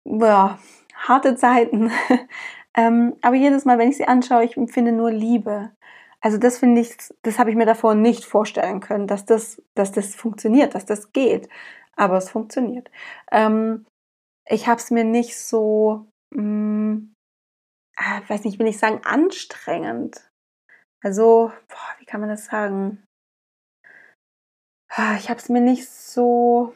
[0.06, 0.60] boah,
[0.96, 1.92] harte Zeiten.
[2.76, 5.72] ähm, aber jedes Mal, wenn ich sie anschaue, ich empfinde nur Liebe.
[6.22, 9.92] Also das finde ich, das habe ich mir davor nicht vorstellen können, dass das, dass
[9.92, 11.50] das funktioniert, dass das geht.
[11.96, 12.90] Aber es funktioniert.
[13.32, 13.86] Ähm,
[14.48, 17.14] ich habe es mir nicht so, mh, hm,
[17.98, 20.30] ah, weiß nicht, will ich sagen, anstrengend.
[21.04, 23.04] Also, boah, wie kann man das sagen?
[24.90, 26.74] Ah, ich habe es mir nicht so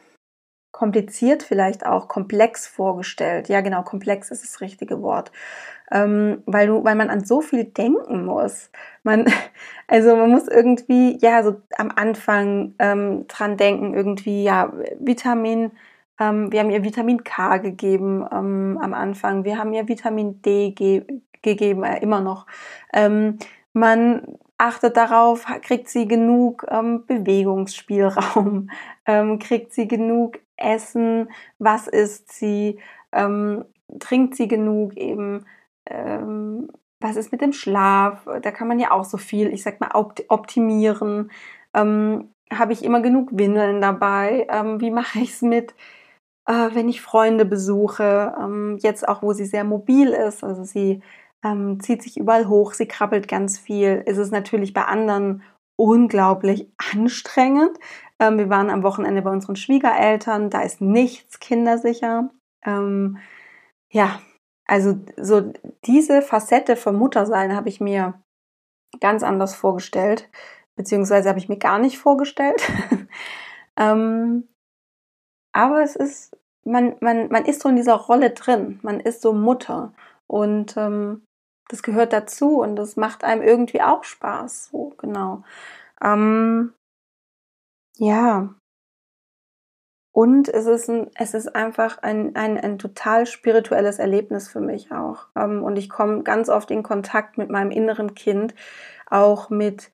[0.74, 3.48] kompliziert vielleicht auch, komplex vorgestellt.
[3.48, 5.30] Ja, genau, komplex ist das richtige Wort
[5.90, 8.70] ähm, weil du, weil man an so viel denken muss.
[9.02, 9.26] Man,
[9.88, 15.72] also man muss irgendwie, ja, so am Anfang ähm, dran denken, irgendwie, ja, Vitamin,
[16.18, 20.70] ähm, wir haben ihr Vitamin K gegeben ähm, am Anfang, wir haben ihr Vitamin D
[20.72, 21.04] ge
[21.42, 22.46] gegeben, äh, immer noch.
[22.94, 23.38] Ähm,
[23.74, 28.70] man achtet darauf, kriegt sie genug ähm, Bewegungsspielraum,
[29.06, 32.78] ähm, kriegt sie genug Essen, was isst sie,
[33.12, 33.64] ähm,
[33.98, 35.46] trinkt sie genug eben,
[35.86, 36.68] ähm,
[37.00, 39.90] was ist mit dem Schlaf, da kann man ja auch so viel, ich sag mal,
[40.28, 41.30] optimieren.
[41.74, 44.46] Ähm, Habe ich immer genug Windeln dabei?
[44.50, 45.74] Ähm, wie mache ich es mit,
[46.46, 48.34] äh, wenn ich Freunde besuche?
[48.78, 51.02] Jetzt auch, wo sie sehr mobil ist, also sie
[51.44, 54.02] ähm, zieht sich überall hoch, sie krabbelt ganz viel.
[54.06, 55.42] Ist es natürlich bei anderen
[55.76, 57.78] unglaublich anstrengend.
[58.18, 62.30] Ähm, wir waren am Wochenende bei unseren Schwiegereltern, da ist nichts kindersicher.
[62.64, 63.18] Ähm,
[63.90, 64.20] ja,
[64.66, 65.52] also so
[65.84, 68.14] diese Facette vom Muttersein habe ich mir
[69.00, 70.30] ganz anders vorgestellt,
[70.76, 72.62] beziehungsweise habe ich mir gar nicht vorgestellt.
[73.76, 74.48] ähm,
[75.52, 79.32] aber es ist, man, man, man ist so in dieser Rolle drin, man ist so
[79.32, 79.92] Mutter
[80.26, 81.22] und ähm,
[81.68, 84.70] das gehört dazu und das macht einem irgendwie auch Spaß.
[84.70, 85.44] So, genau.
[86.02, 86.74] Ähm,
[87.96, 88.54] ja.
[90.12, 94.92] Und es ist, ein, es ist einfach ein, ein, ein total spirituelles Erlebnis für mich
[94.92, 95.26] auch.
[95.36, 98.54] Ähm, und ich komme ganz oft in Kontakt mit meinem inneren Kind,
[99.10, 99.90] auch mit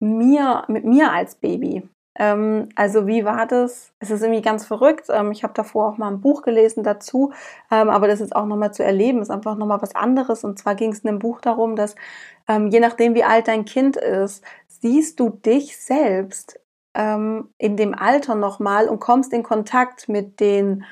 [0.00, 1.88] mir, mit mir als Baby.
[2.16, 3.92] Ähm, also wie war das?
[3.98, 5.06] Es ist irgendwie ganz verrückt.
[5.10, 7.32] Ähm, ich habe davor auch mal ein Buch gelesen dazu,
[7.70, 10.44] ähm, aber das ist auch nochmal zu erleben, ist einfach nochmal was anderes.
[10.44, 11.96] Und zwar ging es in dem Buch darum, dass
[12.48, 16.60] ähm, je nachdem, wie alt dein Kind ist, siehst du dich selbst
[16.94, 20.84] ähm, in dem Alter nochmal und kommst in Kontakt mit den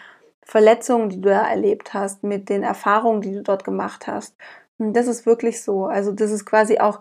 [0.45, 4.37] Verletzungen, die du da erlebt hast, mit den Erfahrungen, die du dort gemacht hast.
[4.79, 5.87] Und das ist wirklich so.
[5.87, 7.01] Also das ist quasi auch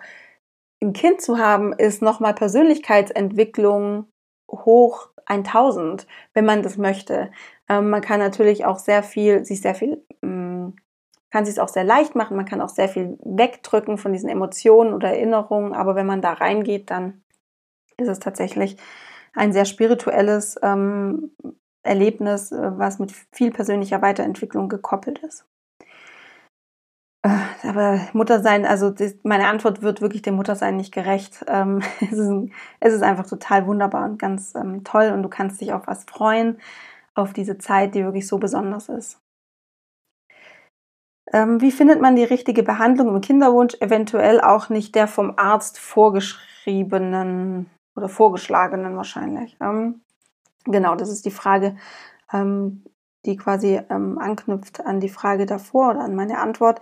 [0.81, 4.07] ein Kind zu haben, ist nochmal Persönlichkeitsentwicklung
[4.49, 7.31] hoch 1000, wenn man das möchte.
[7.69, 10.75] Ähm, man kann natürlich auch sehr viel, sich sehr viel, ähm,
[11.31, 12.35] kann sich es auch sehr leicht machen.
[12.35, 15.73] Man kann auch sehr viel wegdrücken von diesen Emotionen oder Erinnerungen.
[15.73, 17.23] Aber wenn man da reingeht, dann
[17.97, 18.77] ist es tatsächlich
[19.33, 21.31] ein sehr spirituelles ähm,
[21.83, 25.45] Erlebnis, äh, was mit viel persönlicher Weiterentwicklung gekoppelt ist.
[27.23, 31.45] Aber Muttersein, also meine Antwort wird wirklich dem Muttersein nicht gerecht.
[31.47, 31.81] Ähm,
[32.79, 36.05] es, ist, einfach total wunderbar und ganz ähm, toll und du kannst dich auf was
[36.05, 36.59] freuen,
[37.13, 39.19] auf diese Zeit, die wirklich so besonders ist.
[41.31, 43.75] Ähm, wie findet man die richtige Behandlung im Kinderwunsch?
[43.79, 49.57] Eventuell auch nicht der vom Arzt vorgeschriebenen oder vorgeschlagenen wahrscheinlich.
[50.65, 51.75] Genau, das ist die Frage,
[53.25, 56.81] die quasi ähm, anknüpft an die Frage davor oder an meine Antwort.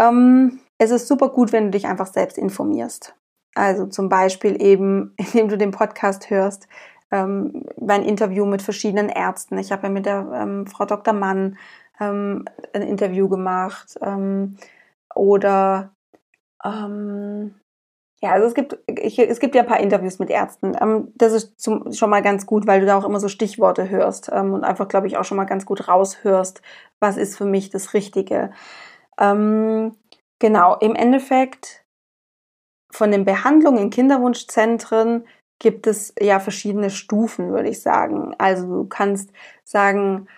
[0.00, 3.14] Ähm, es ist super gut, wenn du dich einfach selbst informierst.
[3.54, 6.68] Also zum Beispiel eben, indem du den Podcast hörst,
[7.10, 9.58] ähm, mein Interview mit verschiedenen Ärzten.
[9.58, 11.14] Ich habe ja mit der ähm, Frau Dr.
[11.14, 11.56] Mann
[12.00, 12.44] ähm,
[12.74, 14.56] ein Interview gemacht ähm,
[15.14, 15.94] oder
[16.64, 17.54] ähm,
[18.22, 20.74] ja, also es gibt, ich, es gibt ja ein paar Interviews mit Ärzten.
[20.80, 23.90] Ähm, das ist zum, schon mal ganz gut, weil du da auch immer so Stichworte
[23.90, 26.62] hörst ähm, und einfach, glaube ich, auch schon mal ganz gut raushörst,
[26.98, 28.52] was ist für mich das Richtige.
[29.20, 29.96] Ähm,
[30.38, 31.84] genau, im Endeffekt
[32.90, 35.26] von den Behandlungen in Kinderwunschzentren
[35.58, 38.34] gibt es ja verschiedene Stufen, würde ich sagen.
[38.38, 39.30] Also du kannst
[39.64, 40.28] sagen,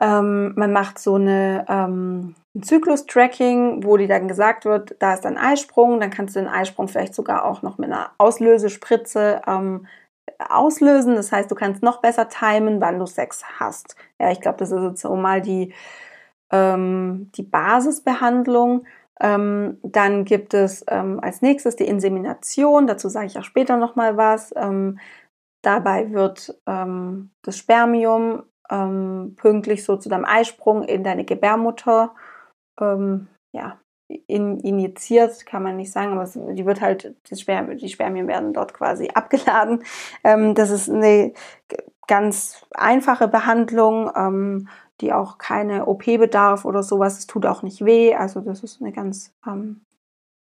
[0.00, 5.26] ähm, man macht so eine ähm, ein Zyklus-Tracking, wo dir dann gesagt wird, da ist
[5.26, 9.86] ein Eisprung, dann kannst du den Eisprung vielleicht sogar auch noch mit einer Auslösespritze ähm,
[10.38, 11.16] auslösen.
[11.16, 13.96] Das heißt, du kannst noch besser timen, wann du Sex hast.
[14.20, 15.74] Ja, ich glaube, das ist jetzt so mal die,
[16.52, 18.86] ähm, die Basisbehandlung.
[19.20, 22.86] Ähm, dann gibt es ähm, als nächstes die Insemination.
[22.86, 24.52] Dazu sage ich auch später noch mal was.
[24.56, 24.98] Ähm,
[25.62, 32.14] dabei wird ähm, das Spermium ähm, pünktlich so zu deinem Eisprung in deine Gebärmutter
[32.80, 33.78] ähm, ja,
[34.26, 38.28] in, injiziert, kann man nicht sagen, aber es, die wird halt, die, Sperm, die Spermien
[38.28, 39.82] werden dort quasi abgeladen.
[40.22, 41.32] Ähm, das ist eine
[42.06, 44.68] ganz einfache Behandlung, ähm,
[45.00, 47.18] die auch keine OP bedarf oder sowas.
[47.18, 48.14] Es tut auch nicht weh.
[48.14, 49.83] Also das ist eine ganz, ähm,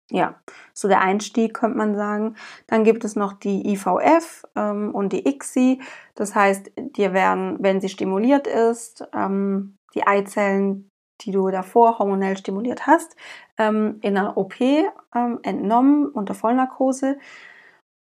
[0.09, 0.35] ja,
[0.73, 2.35] so der Einstieg, könnte man sagen.
[2.67, 5.81] Dann gibt es noch die IVF ähm, und die ICSI.
[6.15, 10.89] Das heißt, dir werden, wenn sie stimuliert ist, ähm, die Eizellen
[11.21, 13.15] die du davor hormonell stimuliert hast,
[13.57, 17.17] ähm, in einer OP ähm, entnommen unter Vollnarkose.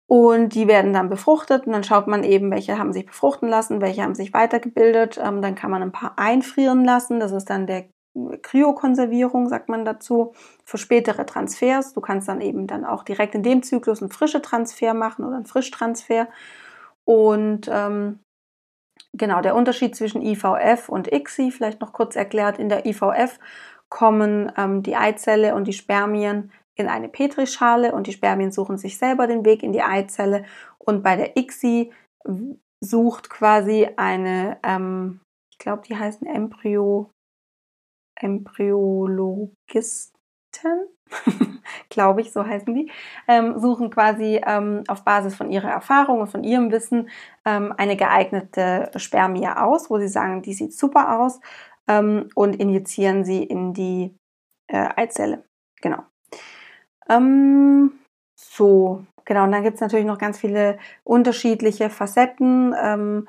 [0.07, 3.81] Und die werden dann befruchtet und dann schaut man eben, welche haben sich befruchten lassen,
[3.81, 5.21] welche haben sich weitergebildet.
[5.23, 7.21] Ähm, dann kann man ein paar einfrieren lassen.
[7.21, 7.87] Das ist dann der
[8.43, 10.33] Kryokonservierung, sagt man dazu,
[10.65, 11.93] für spätere Transfers.
[11.93, 15.37] Du kannst dann eben dann auch direkt in dem Zyklus einen frische Transfer machen oder
[15.37, 16.29] einen Frischtransfer.
[17.05, 18.21] Und ähm,
[19.13, 22.59] Genau, der Unterschied zwischen IVF und ICSI, vielleicht noch kurz erklärt.
[22.59, 23.39] In der IVF
[23.89, 28.99] kommen ähm, die Eizelle und die Spermien in eine Petrischale und die Spermien suchen sich
[28.99, 30.45] selber den Weg in die Eizelle.
[30.79, 31.93] Und bei der ICSI
[32.81, 35.21] sucht quasi eine, ähm,
[35.51, 37.11] ich glaube, die heißen Embryo,
[38.21, 40.13] Embryologisten,
[41.89, 42.91] glaube ich, so heißen die,
[43.27, 47.09] ähm, suchen quasi ähm, auf Basis von ihrer Erfahrung und von ihrem Wissen
[47.45, 51.41] ähm, eine geeignete Spermie aus, wo sie sagen, die sieht super aus
[51.89, 54.15] ähm, und injizieren sie in die
[54.69, 55.45] äh, Eizelle.
[55.81, 56.03] Genau.
[57.09, 57.93] Ähm,
[58.37, 59.45] so, genau.
[59.45, 63.27] Und dann gibt es natürlich noch ganz viele unterschiedliche Facetten ähm,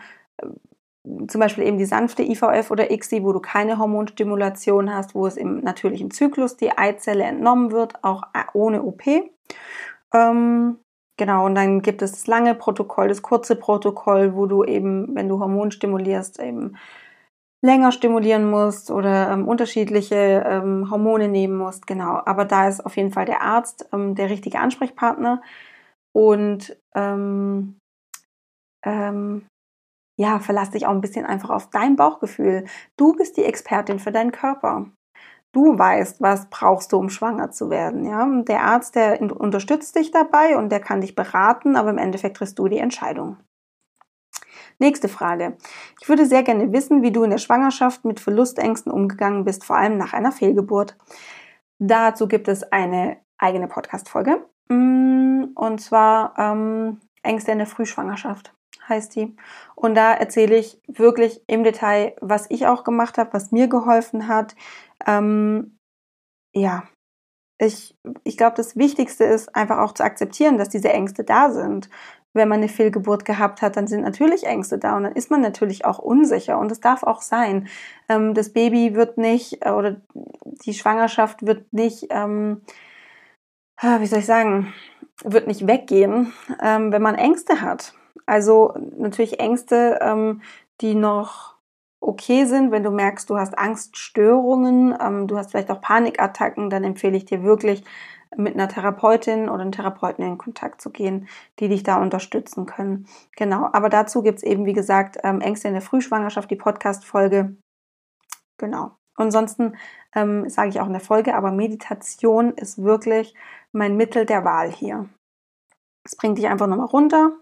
[1.04, 5.36] zum Beispiel eben die sanfte IVF oder ICSI, wo du keine Hormonstimulation hast, wo es
[5.36, 9.04] im natürlichen Zyklus die Eizelle entnommen wird, auch ohne OP.
[10.14, 10.78] Ähm,
[11.18, 15.28] genau, und dann gibt es das lange Protokoll, das kurze Protokoll, wo du eben, wenn
[15.28, 16.78] du Hormon stimulierst, eben
[17.64, 21.88] länger stimulieren musst oder ähm, unterschiedliche ähm, Hormone nehmen musst.
[21.88, 25.42] Genau, aber da ist auf jeden Fall der Arzt ähm, der richtige Ansprechpartner.
[26.14, 27.78] Und ähm,
[28.84, 29.46] ähm,
[30.21, 32.65] ja, verlass dich auch ein bisschen einfach auf dein Bauchgefühl.
[32.95, 34.86] Du bist die Expertin für deinen Körper.
[35.51, 38.05] Du weißt, was brauchst du, um schwanger zu werden.
[38.05, 38.27] Ja?
[38.43, 42.60] Der Arzt, der unterstützt dich dabei und der kann dich beraten, aber im Endeffekt triffst
[42.60, 43.38] du die Entscheidung.
[44.77, 45.57] Nächste Frage.
[45.99, 49.75] Ich würde sehr gerne wissen, wie du in der Schwangerschaft mit Verlustängsten umgegangen bist, vor
[49.75, 50.97] allem nach einer Fehlgeburt.
[51.79, 54.45] Dazu gibt es eine eigene Podcast-Folge.
[54.69, 58.53] Mm, und zwar ähm, Ängste in der Frühschwangerschaft
[58.88, 59.36] heißt die.
[59.76, 64.28] Und da erzähle ich wirklich im Detail, was ich auch gemacht habe, was mir geholfen
[64.28, 64.56] hat.
[65.06, 65.78] Ähm,
[66.54, 66.84] ja,
[67.62, 71.89] ich, ich glaube, das Wichtigste ist einfach auch zu akzeptieren, dass diese Ängste da sind.
[72.34, 75.41] Wenn man eine Fehlgeburt gehabt hat, dann sind natürlich Ängste da und dann ist man
[75.41, 77.67] natürlich auch unsicher und es darf auch sein.
[78.10, 80.02] Ähm, das Baby wird nicht äh, oder
[80.65, 82.62] die Schwangerschaft wird nicht, ähm,
[83.78, 84.74] ah, wie soll ich sagen,
[85.24, 87.94] wird nicht weggehen, ähm, wenn man Ängste hat.
[88.32, 90.41] Also natürlich Ängste, ähm,
[90.80, 91.58] die noch
[92.00, 92.72] okay sind.
[92.72, 97.26] Wenn du merkst, du hast Angststörungen, ähm, du hast vielleicht auch Panikattacken, dann empfehle ich
[97.26, 97.84] dir wirklich
[98.38, 101.28] mit einer Therapeutin oder einem Therapeuten in Kontakt zu gehen,
[101.60, 103.06] die dich da unterstützen können.
[103.36, 107.58] Genau, aber dazu gibt es eben, wie gesagt, ähm, Ängste in der Frühschwangerschaft, die Podcast-Folge.
[108.58, 108.91] Genau.
[109.15, 109.76] Ansonsten
[110.15, 113.36] ähm, sage ich auch in der Folge, aber Meditation ist wirklich
[113.74, 115.10] mein Mittel der Wahl hier.
[116.06, 117.34] Es bringt dich einfach nochmal runter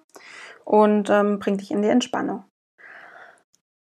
[0.69, 2.43] und ähm, bringt dich in die Entspannung.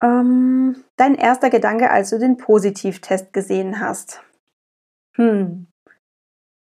[0.01, 4.23] Ähm, dein erster Gedanke, als du den Positivtest gesehen hast.
[5.15, 5.67] Hm.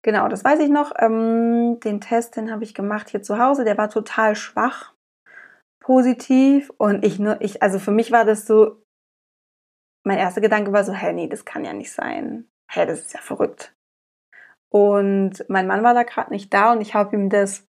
[0.01, 0.91] Genau, das weiß ich noch.
[0.99, 3.63] Ähm, den Test, den habe ich gemacht hier zu Hause.
[3.63, 4.93] Der war total schwach,
[5.79, 8.83] positiv und ich nur, ich, also für mich war das so.
[10.03, 12.49] Mein erster Gedanke war so, hä, nee, das kann ja nicht sein.
[12.69, 13.73] Hä, das ist ja verrückt.
[14.69, 17.66] Und mein Mann war da gerade nicht da und ich habe ihm das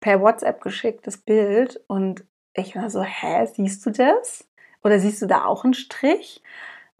[0.00, 1.80] per WhatsApp geschickt, das Bild.
[1.88, 4.46] Und ich war so, hä, siehst du das?
[4.82, 6.42] Oder siehst du da auch einen Strich?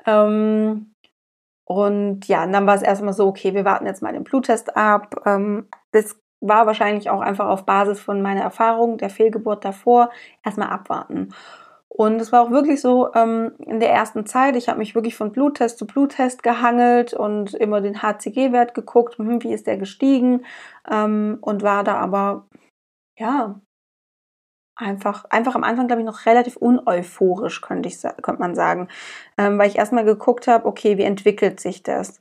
[0.06, 0.92] Ähm,
[1.64, 4.76] und ja, und dann war es erstmal so, okay, wir warten jetzt mal den Bluttest
[4.76, 5.22] ab.
[5.26, 10.10] Ähm, das war wahrscheinlich auch einfach auf Basis von meiner Erfahrung der Fehlgeburt davor
[10.44, 11.34] erstmal abwarten.
[11.88, 15.16] Und es war auch wirklich so ähm, in der ersten Zeit, ich habe mich wirklich
[15.16, 20.44] von Bluttest zu Bluttest gehangelt und immer den HCG-Wert geguckt, hm, wie ist der gestiegen
[20.90, 22.44] ähm, und war da aber
[23.18, 23.60] ja,
[24.76, 28.88] einfach, einfach am Anfang, glaube ich, noch relativ uneuphorisch, könnte, ich, könnte man sagen.
[29.38, 32.20] Ähm, weil ich erstmal geguckt habe, okay, wie entwickelt sich das?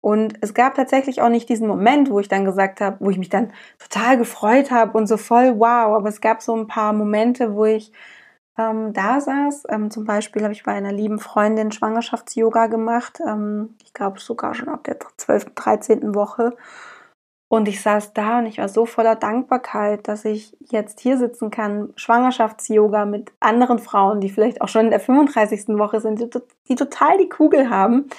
[0.00, 3.18] Und es gab tatsächlich auch nicht diesen Moment, wo ich dann gesagt habe, wo ich
[3.18, 5.96] mich dann total gefreut habe und so voll wow.
[5.96, 7.92] Aber es gab so ein paar Momente, wo ich
[8.56, 9.64] ähm, da saß.
[9.70, 13.20] Ähm, zum Beispiel habe ich bei einer lieben Freundin Schwangerschafts-Yoga gemacht.
[13.26, 16.14] Ähm, ich glaube sogar schon ab der 12., 13.
[16.14, 16.56] Woche.
[17.50, 21.50] Und ich saß da und ich war so voller Dankbarkeit, dass ich jetzt hier sitzen
[21.50, 25.68] kann, Schwangerschafts-Yoga mit anderen Frauen, die vielleicht auch schon in der 35.
[25.78, 26.28] Woche sind, die,
[26.68, 28.10] die total die Kugel haben.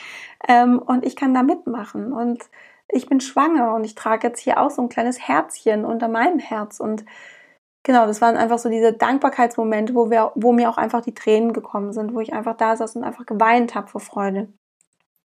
[0.47, 2.11] Ähm, und ich kann da mitmachen.
[2.11, 2.49] Und
[2.87, 6.39] ich bin schwanger und ich trage jetzt hier auch so ein kleines Herzchen unter meinem
[6.39, 6.79] Herz.
[6.79, 7.05] Und
[7.83, 11.53] genau, das waren einfach so diese Dankbarkeitsmomente, wo, wir, wo mir auch einfach die Tränen
[11.53, 14.51] gekommen sind, wo ich einfach da saß und einfach geweint habe vor Freude.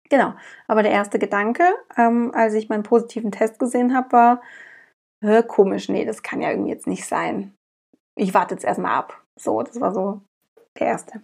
[0.10, 0.34] Genau.
[0.68, 1.64] Aber der erste Gedanke,
[1.98, 4.42] ähm, als ich meinen positiven Test gesehen habe, war,
[5.48, 7.56] komisch, nee, das kann ja irgendwie jetzt nicht sein.
[8.16, 9.22] Ich warte jetzt erstmal ab.
[9.36, 10.22] So, das war so
[10.80, 11.22] der erste.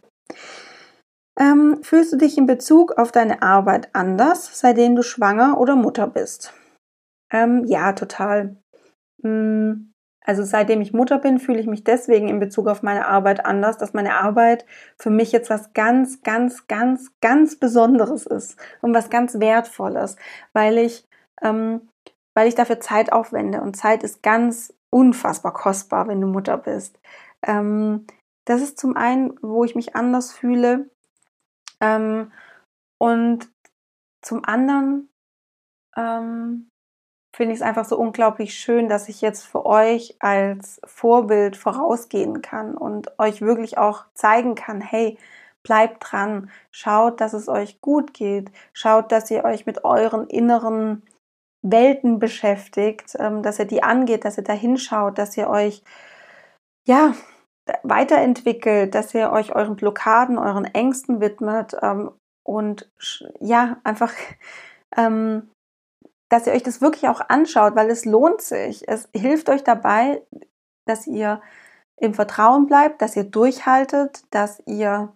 [1.39, 6.07] Ähm, fühlst du dich in Bezug auf deine Arbeit anders, seitdem du schwanger oder Mutter
[6.07, 6.53] bist?
[7.31, 8.57] Ähm, ja, total.
[9.21, 13.45] Hm, also seitdem ich Mutter bin, fühle ich mich deswegen in Bezug auf meine Arbeit
[13.45, 14.65] anders, dass meine Arbeit
[14.97, 20.17] für mich jetzt was ganz, ganz, ganz, ganz Besonderes ist und was ganz Wertvolles,
[20.53, 21.07] weil ich
[21.41, 21.89] ähm,
[22.35, 26.99] weil ich dafür Zeit aufwende und Zeit ist ganz unfassbar kostbar, wenn du Mutter bist.
[27.41, 28.07] Ähm,
[28.45, 30.89] das ist zum einen, wo ich mich anders fühle
[31.81, 32.31] ähm,
[32.97, 33.51] und
[34.21, 35.09] zum anderen
[35.97, 36.68] ähm,
[37.39, 42.41] finde ich es einfach so unglaublich schön, dass ich jetzt für euch als Vorbild vorausgehen
[42.41, 45.17] kann und euch wirklich auch zeigen kann, hey,
[45.63, 51.01] bleibt dran, schaut, dass es euch gut geht, schaut, dass ihr euch mit euren inneren
[51.61, 55.81] Welten beschäftigt, ähm, dass ihr die angeht, dass ihr da hinschaut, dass ihr euch
[56.85, 57.13] ja
[57.83, 62.11] weiterentwickelt, dass ihr euch euren Blockaden, euren Ängsten widmet ähm,
[62.45, 62.91] und
[63.39, 64.11] ja, einfach,
[64.97, 65.49] ähm,
[66.29, 68.87] dass ihr euch das wirklich auch anschaut, weil es lohnt sich.
[68.87, 70.21] Es hilft euch dabei,
[70.85, 71.41] dass ihr
[71.97, 75.13] im Vertrauen bleibt, dass ihr durchhaltet, dass ihr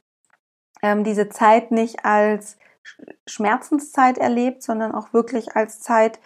[0.82, 2.58] ähm, diese Zeit nicht als
[3.28, 6.20] Schmerzenszeit erlebt, sondern auch wirklich als Zeit,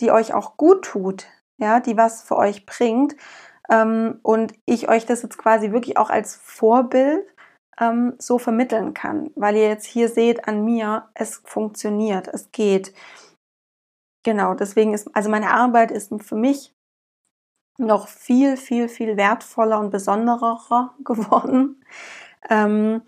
[0.00, 3.16] die euch auch gut tut, ja, die was für euch bringt.
[3.70, 7.26] Ähm, und ich euch das jetzt quasi wirklich auch als Vorbild
[7.80, 12.92] ähm, so vermitteln kann, weil ihr jetzt hier seht an mir, es funktioniert, es geht.
[14.26, 16.74] Genau, deswegen ist, also meine Arbeit ist für mich
[17.78, 21.80] noch viel, viel, viel wertvoller und besonderer geworden.
[22.50, 23.02] Ähm,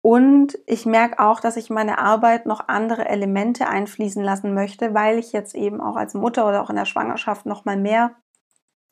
[0.00, 4.94] und ich merke auch, dass ich in meine Arbeit noch andere Elemente einfließen lassen möchte,
[4.94, 8.12] weil ich jetzt eben auch als Mutter oder auch in der Schwangerschaft noch mal mehr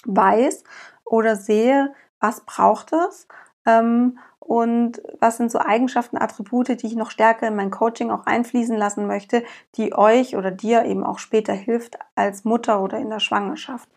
[0.05, 0.64] weiß
[1.05, 3.29] oder sehe, was braucht es
[3.67, 8.25] ähm, und was sind so Eigenschaften, Attribute, die ich noch stärker in mein Coaching auch
[8.25, 9.45] einfließen lassen möchte,
[9.75, 13.91] die euch oder dir eben auch später hilft als Mutter oder in der Schwangerschaft.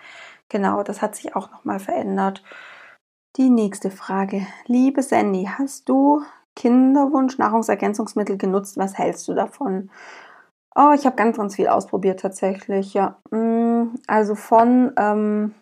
[0.49, 2.43] Genau, das hat sich auch noch mal verändert.
[3.37, 4.45] Die nächste Frage.
[4.65, 6.21] Liebe Sandy, hast du
[6.57, 8.77] Kinderwunsch Nahrungsergänzungsmittel genutzt.
[8.77, 9.89] Was hältst du davon?
[10.75, 13.17] Oh, ich habe ganz, ganz viel ausprobiert tatsächlich, ja.
[13.29, 15.53] Mm, also von ähm,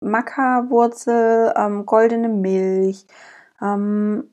[0.00, 3.06] Maca-Wurzel, ähm, goldene Milch,
[3.62, 4.32] ähm,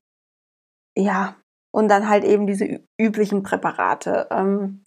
[0.97, 1.36] ja,
[1.71, 4.28] und dann halt eben diese üblichen Präparate.
[4.32, 4.84] Ähm,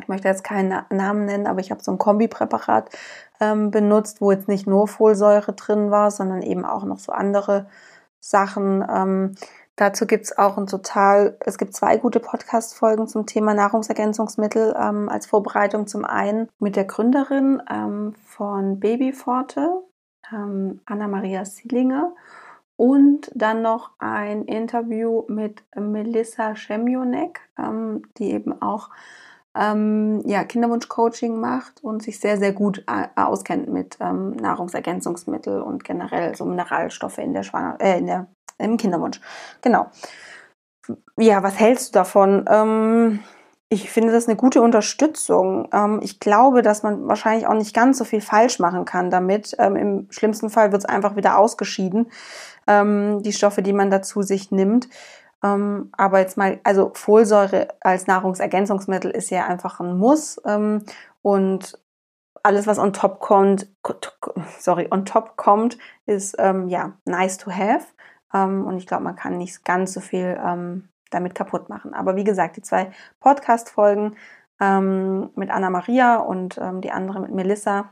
[0.00, 2.90] ich möchte jetzt keinen Namen nennen, aber ich habe so ein Kombipräparat
[3.40, 7.68] ähm, benutzt, wo jetzt nicht nur Folsäure drin war, sondern eben auch noch so andere
[8.20, 8.84] Sachen.
[8.88, 9.34] Ähm,
[9.76, 15.10] Dazu gibt es auch ein total, es gibt zwei gute Podcast-Folgen zum Thema Nahrungsergänzungsmittel ähm,
[15.10, 19.82] als Vorbereitung zum einen mit der Gründerin ähm, von Babyforte,
[20.32, 22.14] ähm, Anna-Maria Sielinger
[22.76, 28.90] und dann noch ein Interview mit Melissa Schemionek, ähm, die eben auch
[29.54, 35.84] ähm, ja, Kinderwunsch-Coaching macht und sich sehr, sehr gut äh, auskennt mit ähm, Nahrungsergänzungsmittel und
[35.84, 38.26] generell so Mineralstoffe in der, Schwanger äh, in der
[38.58, 39.20] im Kinderwunsch.
[39.62, 39.90] Genau.
[41.18, 42.44] Ja, was hältst du davon?
[42.48, 43.20] Ähm,
[43.68, 45.68] ich finde das eine gute Unterstützung.
[45.72, 49.56] Ähm, ich glaube, dass man wahrscheinlich auch nicht ganz so viel falsch machen kann damit.
[49.58, 52.10] Ähm, Im schlimmsten Fall wird es einfach wieder ausgeschieden,
[52.68, 54.88] ähm, die Stoffe, die man dazu sich nimmt.
[55.42, 60.40] Aber jetzt mal, also Folsäure als Nahrungsergänzungsmittel ist ja einfach ein Muss.
[61.22, 61.78] Und
[62.42, 63.68] alles, was on top kommt,
[64.58, 67.86] sorry, on top kommt, ist ja nice to have.
[68.32, 70.36] Und ich glaube, man kann nicht ganz so viel
[71.10, 71.94] damit kaputt machen.
[71.94, 72.90] Aber wie gesagt, die zwei
[73.20, 74.16] Podcast-Folgen
[74.60, 77.90] ähm, mit Anna Maria und ähm, die andere mit Melissa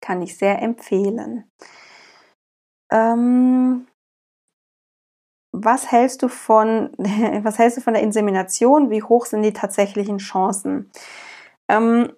[0.00, 1.50] kann ich sehr empfehlen.
[2.90, 3.86] Ähm,
[5.52, 8.90] was hältst du von, was hältst du von der Insemination?
[8.90, 10.90] Wie hoch sind die tatsächlichen Chancen?
[11.68, 12.12] Ähm,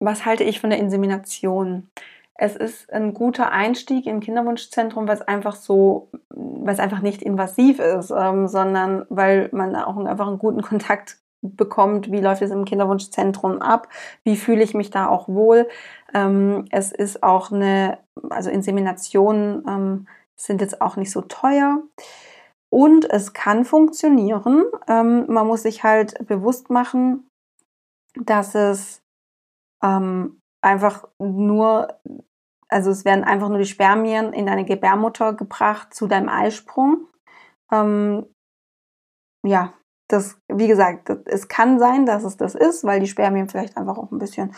[0.00, 1.90] was halte ich von der Insemination?
[2.36, 7.22] Es ist ein guter Einstieg im Kinderwunschzentrum, weil es einfach so, weil es einfach nicht
[7.22, 12.50] invasiv ist, ähm, sondern weil man auch einfach einen guten Kontakt bekommt, wie läuft es
[12.50, 13.88] im Kinderwunschzentrum ab,
[14.24, 15.68] wie fühle ich mich da auch wohl.
[16.14, 17.98] Ähm, es ist auch eine,
[18.30, 21.82] also Inseminationen ähm, sind jetzt auch nicht so teuer.
[22.70, 24.64] Und es kann funktionieren.
[24.88, 27.28] Ähm, man muss sich halt bewusst machen,
[28.16, 29.00] dass es
[29.82, 31.88] ähm, einfach nur,
[32.68, 37.06] also es werden einfach nur die Spermien in deine Gebärmutter gebracht zu deinem Eisprung.
[37.70, 38.26] Ähm,
[39.44, 39.74] ja,
[40.08, 43.76] das, wie gesagt, das, es kann sein, dass es das ist, weil die Spermien vielleicht
[43.76, 44.54] einfach auch ein bisschen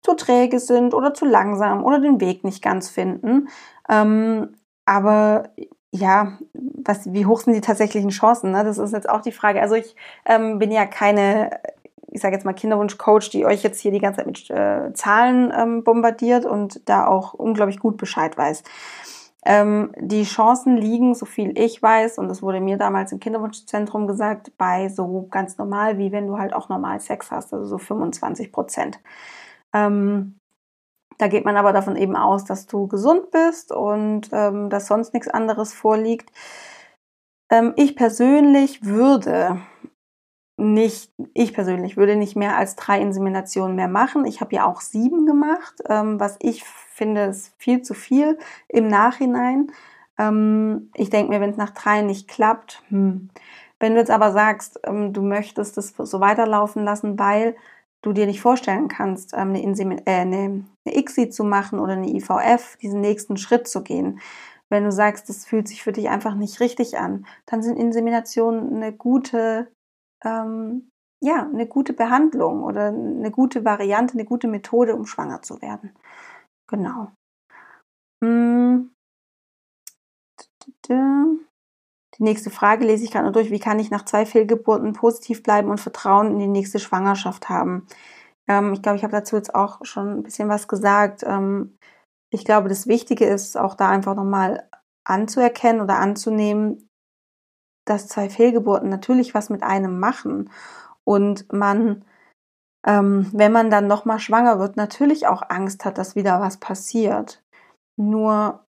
[0.00, 3.48] zu träge sind oder zu langsam oder den Weg nicht ganz finden.
[3.88, 4.56] Ähm,
[4.86, 5.50] aber
[5.90, 8.52] ja, was, wie hoch sind die tatsächlichen Chancen?
[8.52, 8.62] Ne?
[8.62, 9.60] Das ist jetzt auch die Frage.
[9.60, 11.60] Also ich ähm, bin ja keine
[12.10, 15.52] ich sage jetzt mal Kinderwunschcoach, die euch jetzt hier die ganze Zeit mit äh, Zahlen
[15.56, 18.62] ähm, bombardiert und da auch unglaublich gut Bescheid weiß.
[19.44, 24.06] Ähm, die Chancen liegen, so viel ich weiß, und das wurde mir damals im Kinderwunschzentrum
[24.06, 27.78] gesagt, bei so ganz normal, wie wenn du halt auch normal Sex hast, also so
[27.78, 29.00] 25 Prozent.
[29.72, 30.38] Ähm,
[31.18, 35.14] Da geht man aber davon eben aus, dass du gesund bist und ähm, dass sonst
[35.14, 36.30] nichts anderes vorliegt.
[37.50, 39.60] Ähm, ich persönlich würde
[40.58, 44.26] nicht, ich persönlich würde nicht mehr als drei Inseminationen mehr machen.
[44.26, 48.88] Ich habe ja auch sieben gemacht, ähm, was ich finde, ist viel zu viel im
[48.88, 49.70] Nachhinein.
[50.18, 53.30] Ähm, ich denke mir, wenn es nach drei nicht klappt, hm.
[53.78, 57.54] wenn du jetzt aber sagst, ähm, du möchtest das so weiterlaufen lassen, weil
[58.02, 61.92] du dir nicht vorstellen kannst, ähm, eine, Insemin äh, eine, eine ICSI zu machen oder
[61.92, 64.20] eine IVF, diesen nächsten Schritt zu gehen.
[64.68, 68.76] Wenn du sagst, das fühlt sich für dich einfach nicht richtig an, dann sind Inseminationen
[68.76, 69.68] eine gute,
[70.24, 70.90] ähm,
[71.20, 75.94] ja, eine gute Behandlung oder eine gute Variante, eine gute Methode, um schwanger zu werden.
[76.68, 77.10] Genau.
[78.22, 78.90] Hm.
[80.88, 83.50] Die nächste Frage lese ich gerade nur durch.
[83.50, 87.86] Wie kann ich nach zwei Fehlgeburten positiv bleiben und Vertrauen in die nächste Schwangerschaft haben?
[88.48, 91.22] Ähm, ich glaube, ich habe dazu jetzt auch schon ein bisschen was gesagt.
[91.24, 91.78] Ähm,
[92.30, 94.68] ich glaube, das Wichtige ist auch da einfach nochmal
[95.04, 96.87] anzuerkennen oder anzunehmen,
[97.88, 100.50] dass zwei Fehlgeburten natürlich was mit einem machen
[101.04, 102.04] und man,
[102.86, 107.42] ähm, wenn man dann nochmal schwanger wird, natürlich auch Angst hat, dass wieder was passiert.
[107.96, 108.64] Nur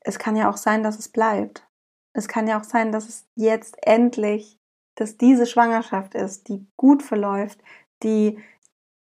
[0.00, 1.66] es kann ja auch sein, dass es bleibt.
[2.14, 4.58] Es kann ja auch sein, dass es jetzt endlich,
[4.96, 7.62] dass diese Schwangerschaft ist, die gut verläuft,
[8.02, 8.42] die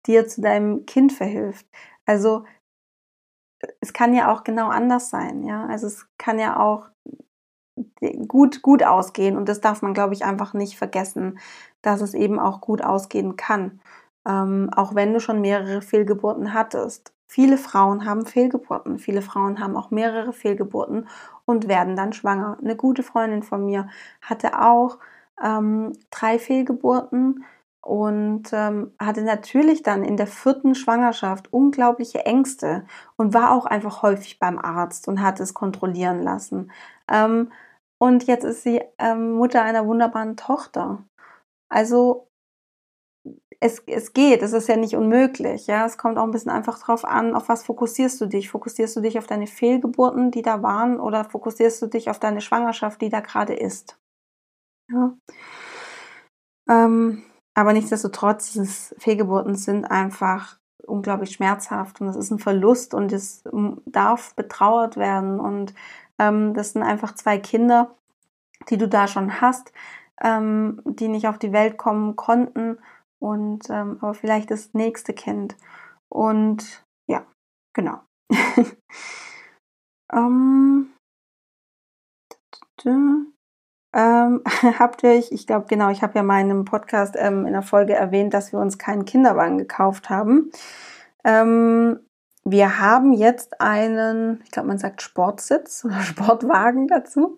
[0.06, 1.68] dir zu deinem Kind verhilft.
[2.06, 2.45] Also
[3.82, 5.66] es kann ja auch genau anders sein, ja.
[5.68, 6.89] Also es kann ja auch
[8.28, 11.39] gut, gut ausgehen und das darf man, glaube ich, einfach nicht vergessen,
[11.82, 13.80] dass es eben auch gut ausgehen kann.
[14.28, 17.13] Ähm, auch wenn du schon mehrere Fehlgeburten hattest.
[17.28, 21.07] Viele Frauen haben Fehlgeburten, viele Frauen haben auch mehrere Fehlgeburten
[21.45, 22.57] und werden dann schwanger.
[22.61, 23.89] Eine gute Freundin von mir
[24.21, 24.99] hatte auch
[25.43, 27.43] ähm, drei Fehlgeburten
[27.82, 32.86] und ähm, hatte natürlich dann in der vierten Schwangerschaft unglaubliche Ängste
[33.17, 36.71] und war auch einfach häufig beim Arzt und hat es kontrollieren lassen.
[37.10, 37.51] Ähm,
[37.99, 41.06] und jetzt ist sie ähm, Mutter einer wunderbaren Tochter.
[41.70, 42.28] Also
[43.60, 45.68] es, es geht, es ist ja nicht unmöglich.
[45.68, 48.49] Ja, es kommt auch ein bisschen einfach drauf an, auf was fokussierst du dich?
[48.49, 52.41] Fokussierst du dich auf deine Fehlgeburten, die da waren, oder fokussierst du dich auf deine
[52.41, 53.97] Schwangerschaft, die da gerade ist?
[54.91, 55.14] Ja.
[56.70, 57.24] Ähm,
[57.54, 63.43] aber nichtsdestotrotz, dieses Fehlgeburten sind einfach unglaublich schmerzhaft und es ist ein Verlust und es
[63.86, 65.74] darf betrauert werden und
[66.20, 67.95] ähm, das sind einfach zwei Kinder,
[68.70, 69.72] die du da schon hast,
[70.22, 72.78] ähm, die nicht auf die Welt kommen konnten
[73.20, 75.55] und ähm, aber vielleicht das nächste Kind.
[76.09, 77.26] Und ja,
[77.74, 77.99] genau.
[80.14, 80.93] ähm,
[82.86, 84.41] ähm,
[84.80, 88.34] habt ihr, ich glaube genau, ich habe ja meinem Podcast ähm, in der Folge erwähnt,
[88.34, 90.51] dass wir uns keinen Kinderwagen gekauft haben.
[91.24, 91.99] Ähm,
[92.46, 97.36] wir haben jetzt einen, ich glaube, man sagt Sportsitz oder Sportwagen dazu.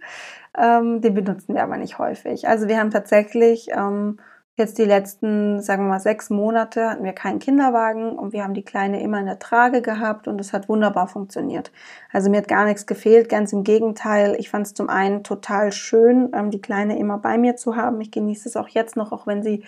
[0.58, 2.48] Ähm, den benutzen wir aber nicht häufig.
[2.48, 4.18] Also wir haben tatsächlich ähm,
[4.58, 8.54] Jetzt die letzten, sagen wir mal, sechs Monate hatten wir keinen Kinderwagen und wir haben
[8.54, 11.74] die Kleine immer in der Trage gehabt und es hat wunderbar funktioniert.
[12.14, 14.34] Also mir hat gar nichts gefehlt, ganz im Gegenteil.
[14.40, 18.00] Ich fand es zum einen total schön, ähm, die Kleine immer bei mir zu haben.
[18.00, 19.66] Ich genieße es auch jetzt noch, auch wenn sie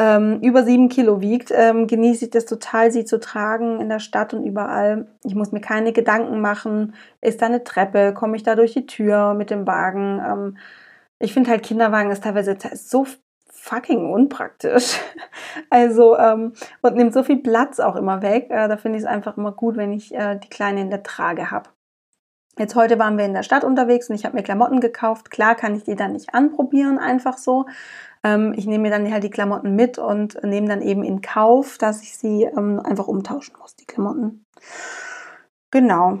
[0.00, 3.98] ähm, über sieben Kilo wiegt, ähm, genieße ich das total, sie zu tragen in der
[3.98, 5.08] Stadt und überall.
[5.24, 8.86] Ich muss mir keine Gedanken machen, ist da eine Treppe, komme ich da durch die
[8.86, 10.18] Tür mit dem Wagen.
[10.26, 10.56] Ähm,
[11.18, 13.06] ich finde halt Kinderwagen ist teilweise so
[13.50, 14.98] fucking unpraktisch.
[15.68, 18.46] Also, ähm, und nimmt so viel Platz auch immer weg.
[18.50, 21.02] Äh, da finde ich es einfach immer gut, wenn ich äh, die Kleine in der
[21.02, 21.70] Trage habe.
[22.56, 25.30] Jetzt heute waren wir in der Stadt unterwegs und ich habe mir Klamotten gekauft.
[25.30, 27.66] Klar kann ich die dann nicht anprobieren, einfach so.
[28.24, 31.78] Ähm, ich nehme mir dann halt die Klamotten mit und nehme dann eben in Kauf,
[31.78, 34.44] dass ich sie ähm, einfach umtauschen muss, die Klamotten.
[35.70, 36.18] Genau.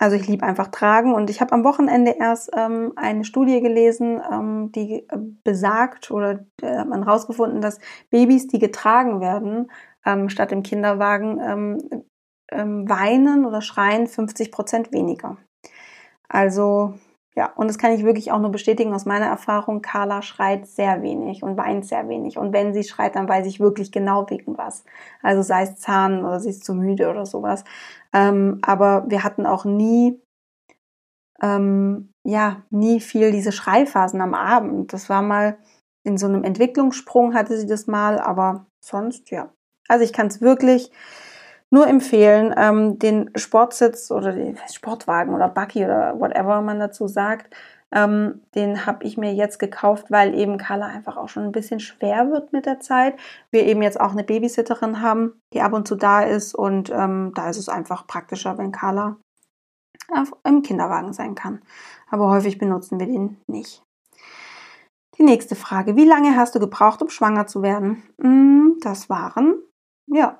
[0.00, 4.20] Also ich liebe einfach tragen und ich habe am Wochenende erst ähm, eine Studie gelesen,
[4.32, 7.78] ähm, die äh, besagt oder äh, hat man herausgefunden, dass
[8.08, 9.70] Babys, die getragen werden,
[10.06, 15.36] ähm, statt im Kinderwagen ähm, weinen oder schreien 50 Prozent weniger.
[16.28, 16.94] Also
[17.36, 19.82] ja, und das kann ich wirklich auch nur bestätigen aus meiner Erfahrung.
[19.82, 22.38] Carla schreit sehr wenig und weint sehr wenig.
[22.38, 24.84] Und wenn sie schreit, dann weiß ich wirklich genau wegen was.
[25.22, 27.64] Also sei es Zahn oder sie ist zu müde oder sowas.
[28.12, 30.20] Ähm, aber wir hatten auch nie,
[31.40, 34.92] ähm, ja, nie viel diese Schreiphasen am Abend.
[34.92, 35.56] Das war mal
[36.02, 39.52] in so einem Entwicklungssprung hatte sie das mal, aber sonst ja.
[39.86, 40.90] Also ich kann es wirklich
[41.70, 47.54] nur empfehlen, ähm, den Sportsitz oder den Sportwagen oder Buggy oder whatever man dazu sagt,
[47.92, 51.80] Ähm, den habe ich mir jetzt gekauft, weil eben Carla einfach auch schon ein bisschen
[51.80, 53.18] schwer wird mit der Zeit.
[53.50, 57.32] Wir eben jetzt auch eine Babysitterin haben, die ab und zu da ist und ähm,
[57.34, 59.16] da ist es einfach praktischer, wenn Carla
[60.44, 61.62] im Kinderwagen sein kann.
[62.08, 63.82] Aber häufig benutzen wir den nicht.
[65.18, 65.96] Die nächste Frage.
[65.96, 68.04] Wie lange hast du gebraucht, um schwanger zu werden?
[68.22, 69.60] Hm, das waren,
[70.06, 70.38] ja,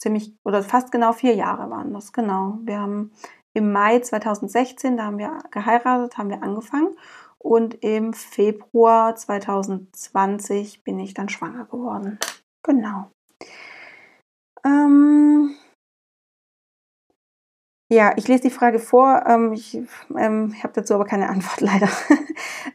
[0.00, 2.58] ziemlich oder fast genau vier Jahre waren das, genau.
[2.62, 3.12] Wir haben
[3.52, 6.96] im Mai 2016, da haben wir geheiratet, haben wir angefangen
[7.38, 12.18] und im Februar 2020 bin ich dann schwanger geworden.
[12.62, 13.10] Genau.
[14.64, 15.54] Ähm
[17.92, 19.24] ja, ich lese die Frage vor.
[19.26, 19.76] Ähm, ich
[20.16, 21.88] ähm, habe dazu aber keine Antwort leider.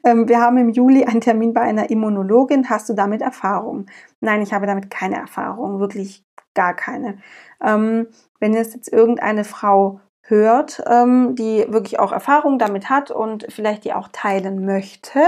[0.04, 2.70] ähm, wir haben im Juli einen Termin bei einer Immunologin.
[2.70, 3.86] Hast du damit Erfahrung?
[4.20, 6.26] Nein, ich habe damit keine Erfahrung, wirklich
[6.56, 7.20] gar keine.
[7.64, 8.08] Ähm,
[8.40, 13.84] wenn es jetzt irgendeine Frau hört, ähm, die wirklich auch Erfahrung damit hat und vielleicht
[13.86, 15.20] die auch teilen möchte,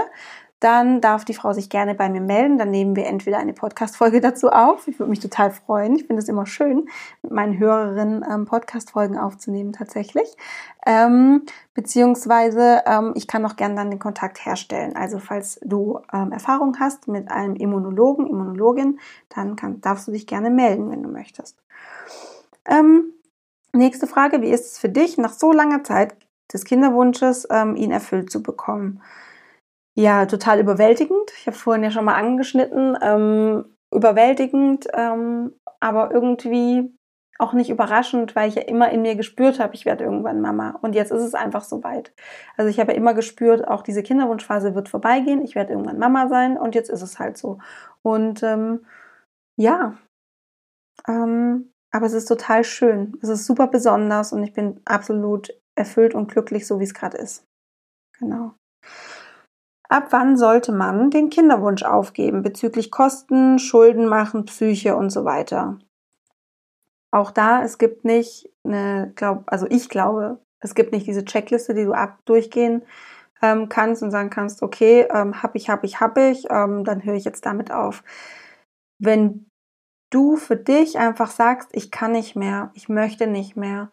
[0.60, 2.58] dann darf die Frau sich gerne bei mir melden.
[2.58, 4.88] Dann nehmen wir entweder eine Podcast-Folge dazu auf.
[4.88, 5.96] Ich würde mich total freuen.
[5.96, 6.90] Ich finde es immer schön,
[7.22, 10.36] mit meinen Hörerinnen ähm, Podcast-Folgen aufzunehmen tatsächlich.
[10.86, 11.44] Ähm,
[11.74, 14.96] beziehungsweise ähm, ich kann auch gerne dann den Kontakt herstellen.
[14.96, 19.00] Also falls du ähm, Erfahrung hast mit einem Immunologen, Immunologin,
[19.30, 21.62] dann kann, darfst du dich gerne melden, wenn du möchtest.
[22.66, 23.14] Ähm,
[23.74, 26.16] nächste Frage, wie ist es für dich, nach so langer Zeit
[26.52, 29.02] des Kinderwunsches ähm, ihn erfüllt zu bekommen?
[29.98, 31.32] Ja, total überwältigend.
[31.40, 32.96] Ich habe vorhin ja schon mal angeschnitten.
[33.02, 36.94] Ähm, überwältigend, ähm, aber irgendwie
[37.40, 40.78] auch nicht überraschend, weil ich ja immer in mir gespürt habe, ich werde irgendwann Mama.
[40.82, 42.14] Und jetzt ist es einfach soweit.
[42.58, 46.28] Also ich habe ja immer gespürt, auch diese Kinderwunschphase wird vorbeigehen, ich werde irgendwann Mama
[46.28, 47.60] sein und jetzt ist es halt so.
[48.04, 48.86] Und ähm,
[49.56, 49.98] ja,
[51.08, 53.18] ähm, aber es ist total schön.
[53.22, 57.18] Es ist super besonders und ich bin absolut erfüllt und glücklich, so wie es gerade
[57.18, 57.46] ist.
[58.20, 58.57] Genau.
[59.90, 65.80] Ab wann sollte man den Kinderwunsch aufgeben bezüglich Kosten, Schulden machen, Psyche und so weiter?
[67.12, 71.74] Auch da, es gibt nicht eine, glaub, also ich glaube, es gibt nicht diese Checkliste,
[71.74, 72.84] die du ab durchgehen
[73.42, 77.04] ähm, kannst und sagen kannst, okay, ähm, hab ich, hab ich, hab ich, ähm, dann
[77.04, 78.04] höre ich jetzt damit auf.
[79.00, 79.50] Wenn
[80.10, 83.90] du für dich einfach sagst, ich kann nicht mehr, ich möchte nicht mehr,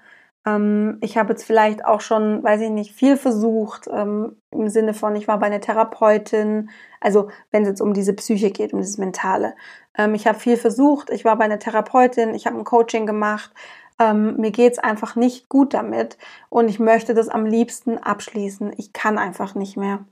[0.46, 4.94] ähm, ich habe jetzt vielleicht auch schon, weiß ich nicht, viel versucht, ähm, im Sinne
[4.94, 6.70] von, ich war bei einer Therapeutin,
[7.00, 9.54] also wenn es jetzt um diese Psyche geht, um dieses Mentale.
[9.96, 13.52] Ähm, ich habe viel versucht, ich war bei einer Therapeutin, ich habe ein Coaching gemacht,
[13.98, 16.18] ähm, mir geht's einfach nicht gut damit
[16.50, 18.72] und ich möchte das am liebsten abschließen.
[18.76, 20.04] Ich kann einfach nicht mehr.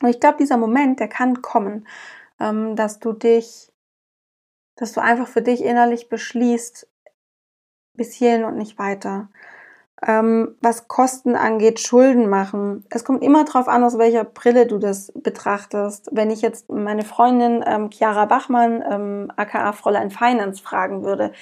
[0.00, 1.86] Und ich glaube, dieser Moment, der kann kommen,
[2.40, 3.72] ähm, dass du dich,
[4.76, 6.88] dass du einfach für dich innerlich beschließt,
[7.94, 9.28] bis hierhin und nicht weiter.
[10.04, 12.84] Ähm, was Kosten angeht, Schulden machen.
[12.90, 16.08] Es kommt immer darauf an, aus welcher Brille du das betrachtest.
[16.10, 21.32] Wenn ich jetzt meine Freundin ähm, Chiara Bachmann, ähm, aka Fräulein Finance, fragen würde,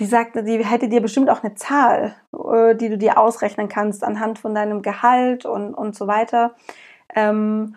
[0.00, 4.02] die sagte, die hätte dir bestimmt auch eine Zahl, äh, die du dir ausrechnen kannst
[4.02, 6.54] anhand von deinem Gehalt und, und so weiter.
[7.14, 7.76] Ähm,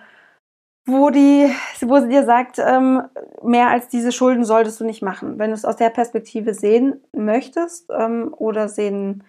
[0.86, 1.49] wo die,
[1.81, 3.03] wo sie dir sagt, ähm,
[3.43, 5.39] mehr als diese Schulden solltest du nicht machen.
[5.39, 9.23] Wenn du es aus der Perspektive sehen möchtest ähm, oder sehen,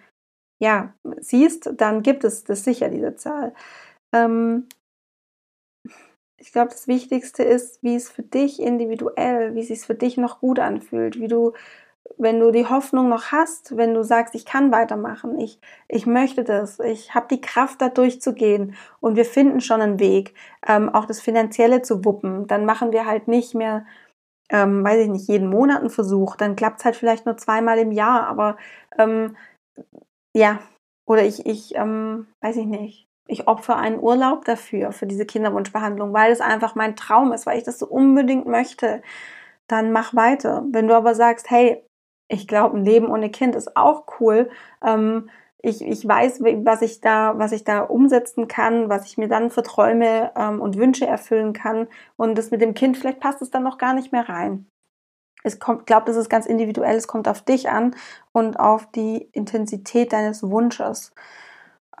[0.59, 3.53] ja, siehst, dann gibt es das sicher, diese Zahl.
[4.13, 4.67] Ähm,
[6.39, 10.17] ich glaube, das Wichtigste ist, wie es für dich individuell, wie es sich für dich
[10.17, 11.53] noch gut anfühlt, wie du
[12.17, 16.43] wenn du die Hoffnung noch hast, wenn du sagst, ich kann weitermachen, ich, ich möchte
[16.43, 20.33] das, ich habe die Kraft, da durchzugehen und wir finden schon einen Weg,
[20.67, 23.85] ähm, auch das Finanzielle zu wuppen, dann machen wir halt nicht mehr,
[24.49, 27.77] ähm, weiß ich nicht, jeden Monat einen Versuch, dann klappt es halt vielleicht nur zweimal
[27.79, 28.57] im Jahr, aber
[28.97, 29.35] ähm,
[30.33, 30.59] ja,
[31.05, 36.13] oder ich, ich ähm, weiß ich nicht, ich opfere einen Urlaub dafür, für diese Kinderwunschbehandlung,
[36.13, 39.01] weil es einfach mein Traum ist, weil ich das so unbedingt möchte
[39.67, 40.65] dann mach weiter.
[40.71, 41.83] Wenn du aber sagst, hey,
[42.27, 44.49] ich glaube, ein Leben ohne Kind ist auch cool.
[44.83, 45.29] Ähm,
[45.61, 49.49] ich, ich weiß, was ich da, was ich da umsetzen kann, was ich mir dann
[49.49, 51.87] für Träume ähm, und Wünsche erfüllen kann.
[52.15, 54.67] Und das mit dem Kind, vielleicht passt es dann noch gar nicht mehr rein.
[55.43, 56.95] Es kommt, glaube, das ist ganz individuell.
[56.95, 57.95] Es kommt auf dich an
[58.33, 61.13] und auf die Intensität deines Wunsches.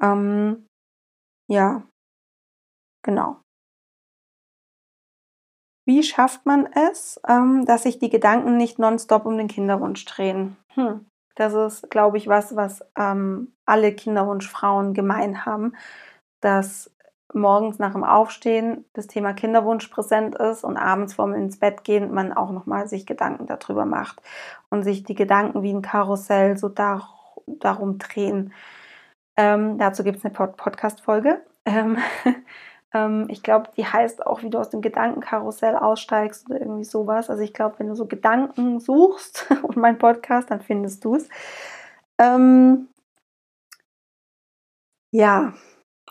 [0.01, 0.67] Ähm,
[1.49, 1.83] ja,
[3.03, 3.37] genau.
[5.87, 10.57] Wie schafft man es, ähm, dass sich die Gedanken nicht nonstop um den Kinderwunsch drehen?
[10.73, 11.05] Hm.
[11.35, 15.77] Das ist, glaube ich, was, was ähm, alle Kinderwunschfrauen gemein haben,
[16.41, 16.91] dass
[17.33, 22.13] morgens nach dem Aufstehen das Thema Kinderwunsch präsent ist und abends vorm ins Bett gehen
[22.13, 24.21] man auch nochmal sich Gedanken darüber macht
[24.69, 27.13] und sich die Gedanken wie ein Karussell so dar
[27.45, 28.51] darum drehen.
[29.37, 31.41] Ähm, dazu gibt es eine Pod Podcast-Folge.
[31.63, 31.97] Ähm,
[32.93, 37.29] Ähm, ich glaube, die heißt auch, wie du aus dem Gedankenkarussell aussteigst oder irgendwie sowas.
[37.29, 41.29] Also ich glaube, wenn du so Gedanken suchst und mein Podcast, dann findest du es.
[42.19, 42.87] Ähm,
[45.11, 45.53] ja,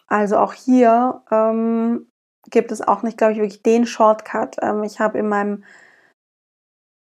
[0.08, 2.10] also auch hier ähm,
[2.50, 4.56] gibt es auch nicht, glaube ich, wirklich den Shortcut.
[4.62, 5.64] Ähm, ich habe in meinem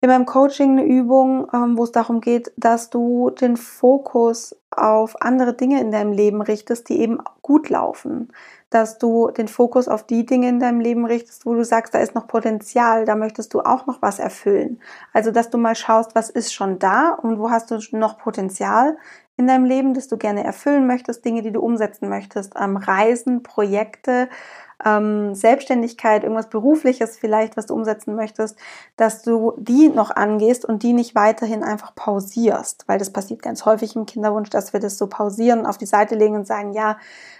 [0.05, 5.19] in meinem Coaching eine Übung, ähm, wo es darum geht, dass du den Fokus auf
[5.19, 8.31] andere Dinge in deinem Leben richtest, die eben gut laufen.
[8.69, 11.99] Dass du den Fokus auf die Dinge in deinem Leben richtest, wo du sagst, da
[11.99, 14.79] ist noch Potenzial, da möchtest du auch noch was erfüllen.
[15.11, 18.97] Also, dass du mal schaust, was ist schon da und wo hast du noch Potenzial
[19.37, 23.41] in deinem Leben, das du gerne erfüllen möchtest, Dinge, die du umsetzen möchtest, ähm, Reisen,
[23.41, 24.29] Projekte,
[24.83, 28.57] ähm, Selbstständigkeit, irgendwas Berufliches vielleicht, was du umsetzen möchtest,
[28.97, 33.65] dass du die noch angehst und die nicht weiterhin einfach pausierst, weil das passiert ganz
[33.65, 36.97] häufig im Kinderwunsch, dass wir das so pausieren, auf die Seite legen und sagen, ja,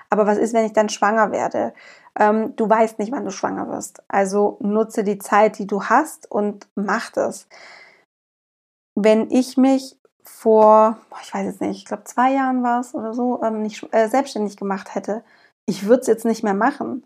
[0.10, 1.74] aber was ist, wenn ich dann schwanger werde?
[2.18, 4.04] Ähm, du weißt nicht, wann du schwanger wirst.
[4.08, 7.48] Also nutze die Zeit, die du hast und mach das.
[8.96, 13.14] Wenn ich mich vor, ich weiß jetzt nicht, ich glaube zwei Jahren war es oder
[13.14, 15.24] so, ähm, nicht äh, selbstständig gemacht hätte,
[15.66, 17.04] ich würde es jetzt nicht mehr machen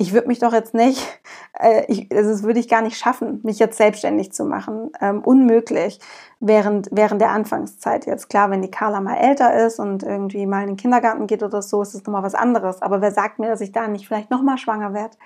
[0.00, 1.20] ich würde mich doch jetzt nicht,
[1.60, 4.90] äh, ich, also das würde ich gar nicht schaffen, mich jetzt selbstständig zu machen.
[5.00, 6.00] Ähm, unmöglich
[6.40, 8.30] während, während der Anfangszeit jetzt.
[8.30, 11.60] Klar, wenn die Carla mal älter ist und irgendwie mal in den Kindergarten geht oder
[11.60, 12.80] so, ist es nochmal was anderes.
[12.80, 15.18] Aber wer sagt mir, dass ich da nicht vielleicht nochmal schwanger werde?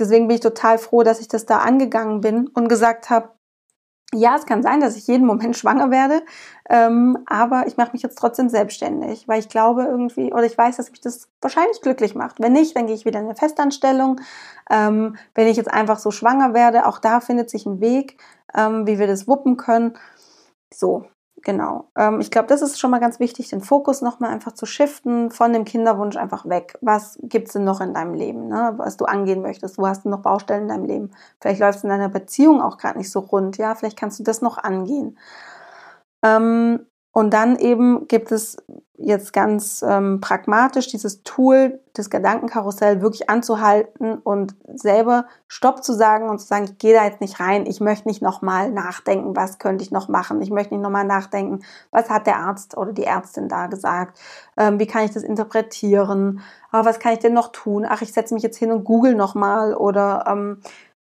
[0.00, 3.28] Deswegen bin ich total froh, dass ich das da angegangen bin und gesagt habe,
[4.14, 6.22] ja, es kann sein, dass ich jeden Moment schwanger werde,
[6.68, 10.76] ähm, aber ich mache mich jetzt trotzdem selbstständig, weil ich glaube irgendwie, oder ich weiß,
[10.76, 12.40] dass mich das wahrscheinlich glücklich macht.
[12.40, 14.20] Wenn nicht, dann gehe ich wieder in eine Festanstellung.
[14.70, 18.18] Ähm, wenn ich jetzt einfach so schwanger werde, auch da findet sich ein Weg,
[18.54, 19.94] ähm, wie wir das wuppen können.
[20.72, 21.04] So,
[21.42, 21.90] Genau.
[21.96, 25.30] Ähm, ich glaube, das ist schon mal ganz wichtig, den Fokus nochmal einfach zu shiften
[25.30, 26.78] von dem Kinderwunsch einfach weg.
[26.80, 28.74] Was gibt es denn noch in deinem Leben, ne?
[28.76, 29.76] was du angehen möchtest?
[29.76, 31.10] Wo hast du noch Baustellen in deinem Leben?
[31.40, 33.58] Vielleicht läuft es in deiner Beziehung auch gerade nicht so rund.
[33.58, 35.18] Ja, vielleicht kannst du das noch angehen.
[36.22, 38.56] Ähm, und dann eben gibt es
[38.96, 46.28] jetzt ganz ähm, pragmatisch dieses Tool, das Gedankenkarussell wirklich anzuhalten und selber Stopp zu sagen
[46.28, 49.60] und zu sagen, ich gehe da jetzt nicht rein, ich möchte nicht nochmal nachdenken, was
[49.60, 51.60] könnte ich noch machen, ich möchte nicht nochmal nachdenken,
[51.92, 54.18] was hat der Arzt oder die Ärztin da gesagt,
[54.56, 56.40] ähm, wie kann ich das interpretieren,
[56.72, 59.14] oh, was kann ich denn noch tun, ach, ich setze mich jetzt hin und google
[59.14, 60.60] nochmal oder ähm,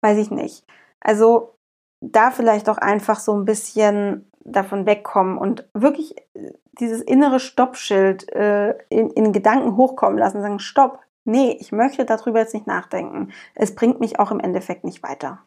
[0.02, 0.66] weiß ich nicht.
[1.00, 1.54] Also
[2.02, 8.32] da vielleicht auch einfach so ein bisschen davon wegkommen und wirklich äh, dieses innere Stoppschild
[8.34, 13.32] äh, in, in Gedanken hochkommen lassen, sagen, stopp, nee, ich möchte darüber jetzt nicht nachdenken.
[13.56, 15.46] Es bringt mich auch im Endeffekt nicht weiter.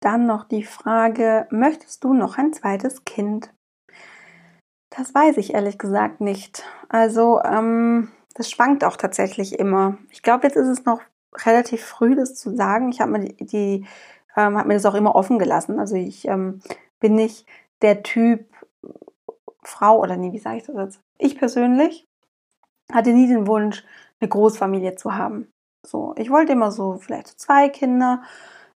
[0.00, 3.50] Dann noch die Frage, möchtest du noch ein zweites Kind?
[4.90, 6.62] Das weiß ich ehrlich gesagt nicht.
[6.88, 9.96] Also, ähm, das schwankt auch tatsächlich immer.
[10.10, 11.00] Ich glaube, jetzt ist es noch
[11.44, 12.90] relativ früh, das zu sagen.
[12.90, 13.86] Ich habe mir die, die
[14.36, 15.78] ähm, habe mir das auch immer offen gelassen.
[15.78, 16.60] Also ich ähm,
[17.00, 17.46] bin nicht
[17.82, 18.46] der Typ
[19.62, 21.00] Frau oder nee, wie sage ich das jetzt?
[21.18, 22.06] Ich persönlich
[22.92, 23.84] hatte nie den Wunsch,
[24.20, 25.48] eine Großfamilie zu haben.
[25.86, 28.22] So, ich wollte immer so vielleicht zwei Kinder.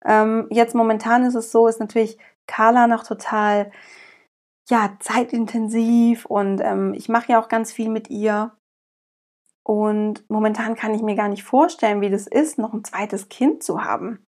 [0.04, 3.70] Ähm, jetzt momentan ist es so, ist natürlich Carla noch total
[4.68, 8.52] ja zeitintensiv und ähm, ich mache ja auch ganz viel mit ihr.
[9.64, 13.62] Und momentan kann ich mir gar nicht vorstellen, wie das ist, noch ein zweites Kind
[13.62, 14.24] zu haben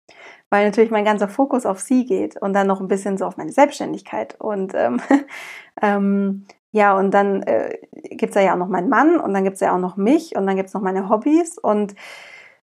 [0.50, 3.38] weil natürlich mein ganzer Fokus auf sie geht und dann noch ein bisschen so auf
[3.38, 4.40] meine Selbstständigkeit.
[4.40, 5.02] Und ähm,
[5.82, 7.78] ähm, ja, und dann äh,
[8.12, 10.36] gibt es ja auch noch meinen Mann und dann gibt es ja auch noch mich
[10.36, 11.96] und dann gibt es noch meine Hobbys und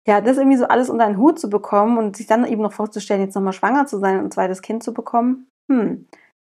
[0.06, 2.72] ja, das irgendwie so alles unter einen Hut zu bekommen und sich dann eben noch
[2.72, 6.08] vorzustellen, jetzt nochmal schwanger zu sein und ein zweites Kind zu bekommen, hm.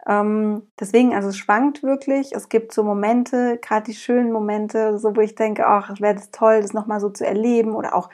[0.06, 2.32] Ähm, deswegen, also es schwankt wirklich.
[2.34, 6.16] Es gibt so Momente, gerade die schönen Momente, so wo ich denke, ach, es wäre
[6.32, 7.74] toll, das nochmal so zu erleben.
[7.74, 8.08] Oder auch,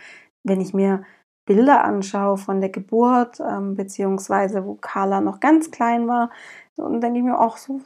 [0.45, 1.05] wenn ich mir
[1.45, 6.31] Bilder anschaue von der Geburt, ähm, beziehungsweise wo Carla noch ganz klein war,
[6.77, 7.81] und denke ich mir auch so,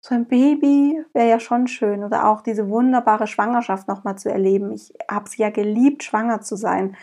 [0.00, 4.72] so ein Baby wäre ja schon schön oder auch diese wunderbare Schwangerschaft nochmal zu erleben.
[4.72, 6.96] Ich habe es ja geliebt, schwanger zu sein.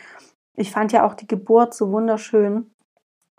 [0.54, 2.70] Ich fand ja auch die Geburt so wunderschön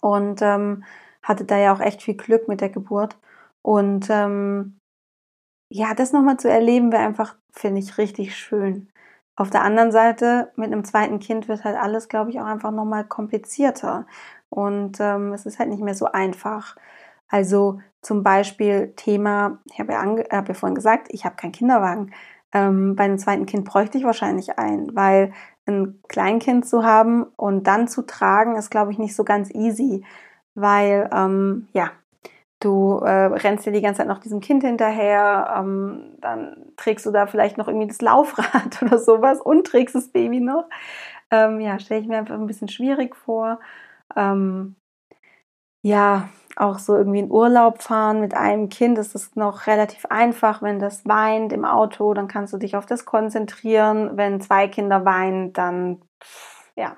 [0.02, 0.84] und ähm,
[1.24, 3.18] hatte da ja auch echt viel Glück mit der Geburt.
[3.64, 4.78] Und ähm,
[5.70, 8.90] ja, das nochmal zu erleben wäre einfach, finde ich, richtig schön.
[9.38, 12.72] Auf der anderen Seite, mit einem zweiten Kind wird halt alles, glaube ich, auch einfach
[12.72, 14.08] nochmal komplizierter.
[14.50, 16.76] Und ähm, es ist halt nicht mehr so einfach.
[17.30, 22.14] Also zum Beispiel Thema, ich habe ja, hab ja vorhin gesagt, ich habe keinen Kinderwagen.
[22.52, 25.34] Ähm, bei einem zweiten Kind bräuchte ich wahrscheinlich einen, weil
[25.68, 30.04] ein Kleinkind zu haben und dann zu tragen, ist, glaube ich, nicht so ganz easy,
[30.56, 31.92] weil, ähm, ja,
[32.60, 37.12] du äh, rennst dir die ganze Zeit noch diesem Kind hinterher, ähm, dann trägst du
[37.12, 40.66] da vielleicht noch irgendwie das Laufrad oder sowas und trägst das Baby noch.
[41.32, 43.60] Ähm, ja, stelle ich mir einfach ein bisschen schwierig vor.
[44.16, 44.76] Ähm,
[45.84, 50.62] ja, auch so irgendwie in Urlaub fahren mit einem Kind ist es noch relativ einfach.
[50.62, 54.18] Wenn das weint im Auto, dann kannst du dich auf das konzentrieren.
[54.18, 56.02] Wenn zwei Kinder weinen, dann,
[56.76, 56.98] ja,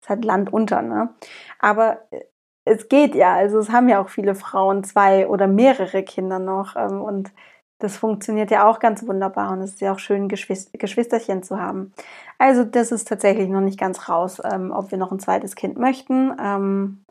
[0.00, 1.14] ist halt Land unter, ne?
[1.60, 2.24] Aber äh,
[2.64, 3.34] es geht ja.
[3.34, 6.76] Also es haben ja auch viele Frauen zwei oder mehrere Kinder noch.
[6.76, 7.32] Ähm, und
[7.80, 11.94] das funktioniert ja auch ganz wunderbar und es ist ja auch schön, Geschwisterchen zu haben.
[12.38, 15.78] Also das ist tatsächlich noch nicht ganz raus, ähm, ob wir noch ein zweites Kind
[15.78, 16.36] möchten.
[16.38, 17.04] Ähm,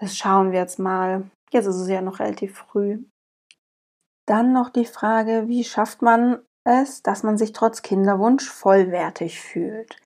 [0.00, 1.22] das schauen wir jetzt mal.
[1.50, 3.04] Jetzt ist es ja noch relativ früh.
[4.26, 9.96] Dann noch die Frage, wie schafft man es, dass man sich trotz Kinderwunsch vollwertig fühlt?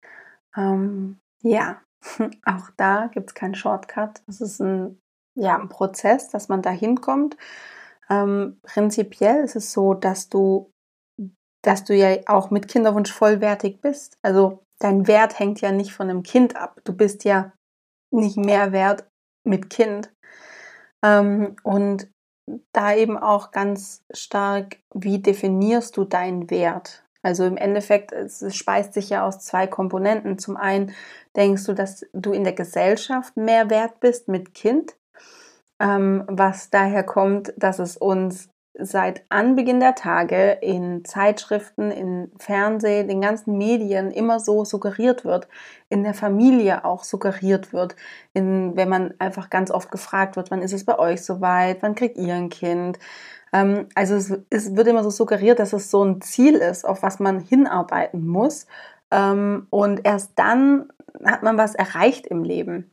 [0.55, 1.81] Ähm, ja,
[2.45, 4.23] auch da gibt es keinen Shortcut.
[4.27, 5.01] Das ist ein,
[5.35, 7.37] ja, ein Prozess, dass man da hinkommt.
[8.11, 10.71] Ähm, prinzipiell ist es so, dass du,
[11.63, 14.19] dass du ja auch mit Kinderwunsch vollwertig bist.
[14.23, 16.81] Also dein Wert hängt ja nicht von einem Kind ab.
[16.85, 17.53] Du bist ja
[18.11, 19.09] nicht mehr wert
[19.45, 20.13] mit Kind.
[21.05, 22.11] Ähm, und
[22.73, 27.05] da eben auch ganz stark, wie definierst du deinen Wert?
[27.23, 30.39] Also im Endeffekt, es speist sich ja aus zwei Komponenten.
[30.39, 30.95] Zum einen
[31.37, 34.97] denkst du, dass du in der Gesellschaft mehr wert bist mit Kind,
[35.81, 43.09] ähm, was daher kommt, dass es uns seit Anbeginn der Tage in Zeitschriften, in Fernsehen,
[43.09, 45.49] den ganzen Medien immer so suggeriert wird,
[45.89, 47.97] in der Familie auch suggeriert wird,
[48.35, 51.95] in, wenn man einfach ganz oft gefragt wird, wann ist es bei euch soweit, wann
[51.95, 52.99] kriegt ihr ein Kind,
[53.53, 57.03] ähm, also es, es, wird immer so suggeriert, dass es so ein Ziel ist, auf
[57.03, 58.67] was man hinarbeiten muss.
[59.11, 60.93] Ähm, und erst dann
[61.25, 62.91] hat man was erreicht im Leben.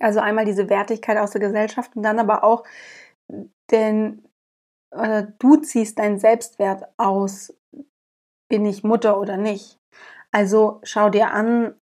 [0.00, 2.64] Also einmal diese Wertigkeit aus der Gesellschaft und dann aber auch
[3.70, 4.22] denn
[4.92, 7.54] oder du ziehst deinen Selbstwert aus,
[8.48, 9.78] bin ich Mutter oder nicht.
[10.30, 11.74] Also schau dir an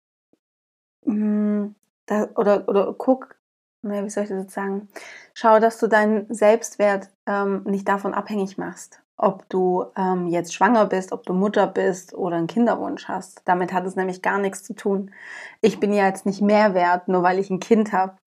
[1.04, 1.74] hm,
[2.06, 3.36] da, oder, oder guck,
[3.82, 4.88] wie soll ich das jetzt sagen?
[5.34, 10.86] Schau, dass du deinen Selbstwert ähm, nicht davon abhängig machst, ob du ähm, jetzt schwanger
[10.86, 13.42] bist, ob du Mutter bist oder einen Kinderwunsch hast.
[13.44, 15.12] Damit hat es nämlich gar nichts zu tun.
[15.60, 18.18] Ich bin ja jetzt nicht mehr wert, nur weil ich ein Kind habe,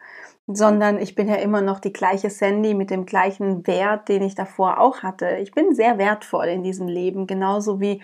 [0.53, 4.35] sondern ich bin ja immer noch die gleiche Sandy mit dem gleichen Wert, den ich
[4.35, 5.37] davor auch hatte.
[5.37, 8.01] Ich bin sehr wertvoll in diesem Leben, genauso wie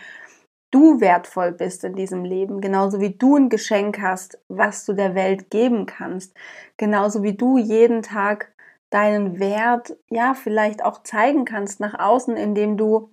[0.72, 5.16] du wertvoll bist in diesem Leben, genauso wie du ein Geschenk hast, was du der
[5.16, 6.36] Welt geben kannst,
[6.78, 8.54] genauso wie du jeden Tag
[8.90, 13.12] deinen Wert ja vielleicht auch zeigen kannst nach außen, indem du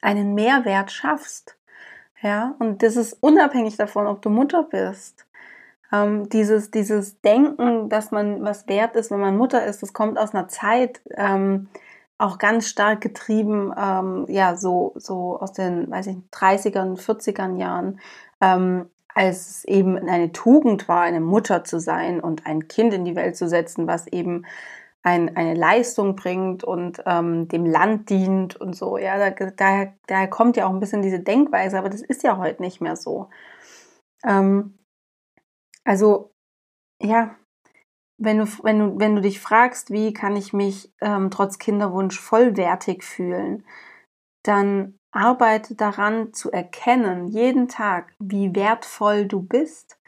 [0.00, 1.56] einen Mehrwert schaffst.
[2.22, 5.26] Ja, und das ist unabhängig davon, ob du Mutter bist.
[5.92, 10.18] Ähm, dieses, dieses Denken, dass man was wert ist, wenn man Mutter ist, das kommt
[10.18, 11.68] aus einer Zeit, ähm,
[12.18, 18.00] auch ganz stark getrieben, ähm, ja, so, so aus den, weiß ich, 30ern, 40ern Jahren,
[18.40, 23.04] ähm, als es eben eine Tugend war, eine Mutter zu sein und ein Kind in
[23.04, 24.46] die Welt zu setzen, was eben
[25.02, 28.98] ein, eine Leistung bringt und ähm, dem Land dient und so.
[28.98, 32.38] Ja, da, daher, daher kommt ja auch ein bisschen diese Denkweise, aber das ist ja
[32.38, 33.28] heute nicht mehr so.
[34.24, 34.78] Ähm,
[35.84, 36.32] also,
[37.00, 37.36] ja,
[38.18, 42.18] wenn du, wenn du, wenn du dich fragst, wie kann ich mich ähm, trotz Kinderwunsch
[42.20, 43.64] vollwertig fühlen,
[44.44, 49.98] dann arbeite daran zu erkennen, jeden Tag, wie wertvoll du bist,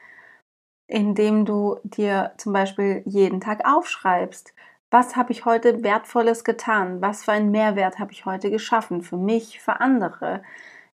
[0.87, 4.55] indem du dir zum Beispiel jeden Tag aufschreibst,
[4.91, 7.03] was habe ich heute Wertvolles getan?
[7.03, 9.03] Was für einen Mehrwert habe ich heute geschaffen?
[9.03, 10.45] Für mich, für andere.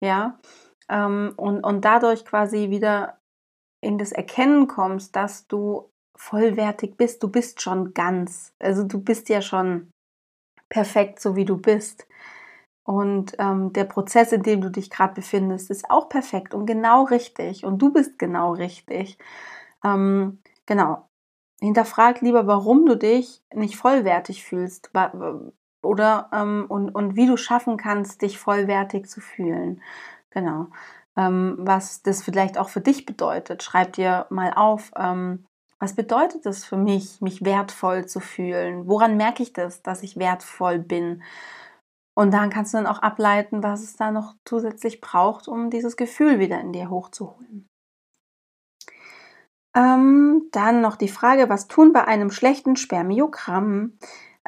[0.00, 0.38] Ja.
[0.90, 3.16] Ähm, und, und dadurch quasi wieder
[3.86, 7.22] in das Erkennen kommst, dass du vollwertig bist.
[7.22, 8.52] Du bist schon ganz.
[8.58, 9.90] Also du bist ja schon
[10.68, 12.06] perfekt, so wie du bist.
[12.84, 17.04] Und ähm, der Prozess, in dem du dich gerade befindest, ist auch perfekt und genau
[17.04, 17.64] richtig.
[17.64, 19.18] Und du bist genau richtig.
[19.84, 21.08] Ähm, genau.
[21.60, 24.90] Hinterfrag lieber, warum du dich nicht vollwertig fühlst
[25.82, 29.80] oder ähm, und, und wie du schaffen kannst, dich vollwertig zu fühlen.
[30.30, 30.68] Genau.
[31.16, 33.62] Ähm, was das vielleicht auch für dich bedeutet.
[33.62, 35.46] Schreib dir mal auf, ähm,
[35.78, 38.86] was bedeutet es für mich, mich wertvoll zu fühlen?
[38.86, 41.22] Woran merke ich das, dass ich wertvoll bin?
[42.14, 45.96] Und dann kannst du dann auch ableiten, was es da noch zusätzlich braucht, um dieses
[45.96, 47.68] Gefühl wieder in dir hochzuholen.
[49.76, 53.98] Ähm, dann noch die Frage, was tun bei einem schlechten Spermiogramm?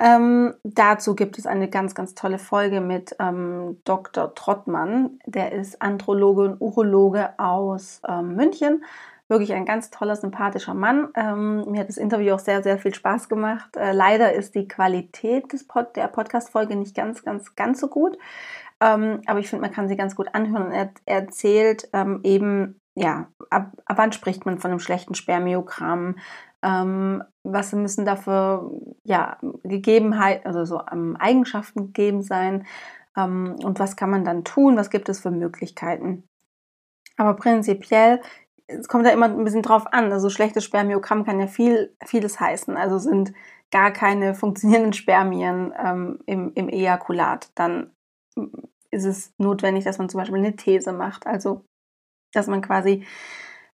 [0.01, 4.33] Ähm, dazu gibt es eine ganz, ganz tolle Folge mit ähm, Dr.
[4.35, 5.19] Trottmann.
[5.27, 8.85] Der ist Androloge und Urologe aus ähm, München.
[9.27, 11.09] Wirklich ein ganz toller, sympathischer Mann.
[11.17, 13.77] Ähm, mir hat das Interview auch sehr, sehr viel Spaß gemacht.
[13.77, 18.17] Äh, leider ist die Qualität des Pod der Podcast-Folge nicht ganz, ganz, ganz so gut.
[18.81, 20.71] Ähm, aber ich finde, man kann sie ganz gut anhören.
[20.71, 26.17] Er, er erzählt ähm, eben, ja, ab, ab wann spricht man von einem schlechten Spermiogramm?
[26.63, 28.71] Ähm, was müssen dafür
[29.05, 32.67] ja, Gegebenheiten, also so ähm, Eigenschaften gegeben sein?
[33.17, 34.77] Ähm, und was kann man dann tun?
[34.77, 36.25] Was gibt es für Möglichkeiten?
[37.17, 38.21] Aber prinzipiell,
[38.67, 40.13] es kommt ja immer ein bisschen drauf an.
[40.13, 42.77] Also schlechtes Spermiogramm kann ja viel, vieles heißen.
[42.77, 43.33] Also sind
[43.71, 47.51] gar keine funktionierenden Spermien ähm, im, im Ejakulat.
[47.55, 47.91] Dann
[48.91, 51.27] ist es notwendig, dass man zum Beispiel eine These macht.
[51.27, 51.65] Also,
[52.33, 53.05] dass man quasi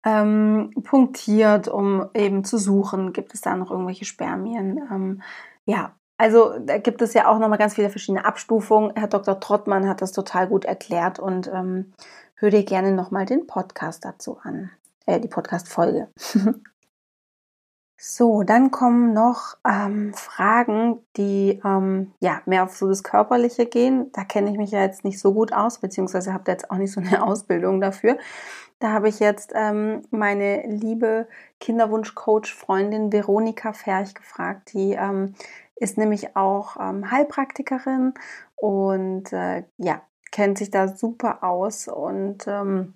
[0.03, 4.77] ähm, punktiert, um eben zu suchen, gibt es da noch irgendwelche Spermien.
[4.91, 5.21] Ähm,
[5.65, 8.93] ja, also da gibt es ja auch nochmal ganz viele verschiedene Abstufungen.
[8.95, 9.39] Herr Dr.
[9.39, 11.93] Trottmann hat das total gut erklärt und ähm,
[12.35, 14.71] hör dir gerne nochmal den Podcast dazu an.
[15.05, 16.09] Äh, die Podcast-Folge.
[18.03, 24.11] so, dann kommen noch ähm, Fragen, die ähm, ja mehr auf so das Körperliche gehen.
[24.13, 26.77] Da kenne ich mich ja jetzt nicht so gut aus, beziehungsweise habe da jetzt auch
[26.77, 28.17] nicht so eine Ausbildung dafür.
[28.79, 31.27] Da habe ich jetzt ähm, meine liebe
[31.59, 35.35] Kinderwunsch-Coach-Freundin Veronika Ferch gefragt, die ähm,
[35.75, 38.15] ist nämlich auch ähm, Heilpraktikerin
[38.55, 42.95] und äh, ja, kennt sich da super aus und ähm,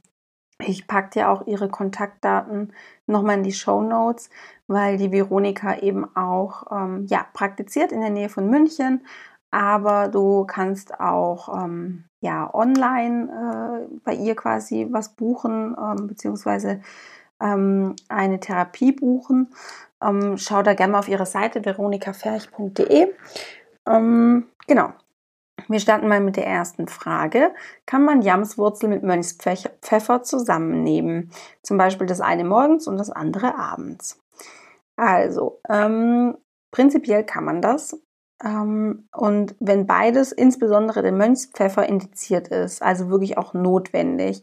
[0.59, 2.73] ich packe dir auch ihre Kontaktdaten
[3.07, 4.29] nochmal in die Show Notes,
[4.67, 9.05] weil die Veronika eben auch ähm, ja, praktiziert in der Nähe von München,
[9.51, 16.81] aber du kannst auch ähm, ja, online äh, bei ihr quasi was buchen, ähm, beziehungsweise
[17.41, 19.53] ähm, eine Therapie buchen.
[20.01, 23.13] Ähm, schau da gerne mal auf ihre Seite veronikaferch.de.
[23.87, 24.93] Ähm, genau.
[25.67, 27.53] Wir starten mal mit der ersten Frage.
[27.85, 31.31] Kann man Jamswurzel mit Mönchspfeffer zusammennehmen?
[31.63, 34.21] Zum Beispiel das eine morgens und das andere abends.
[34.95, 36.37] Also, ähm,
[36.71, 37.99] prinzipiell kann man das.
[38.43, 44.41] Ähm, und wenn beides, insbesondere der Mönchspfeffer, indiziert ist, also wirklich auch notwendig,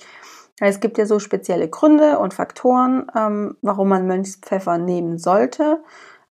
[0.61, 5.83] es gibt ja so spezielle Gründe und Faktoren, ähm, warum man Mönchspfeffer nehmen sollte,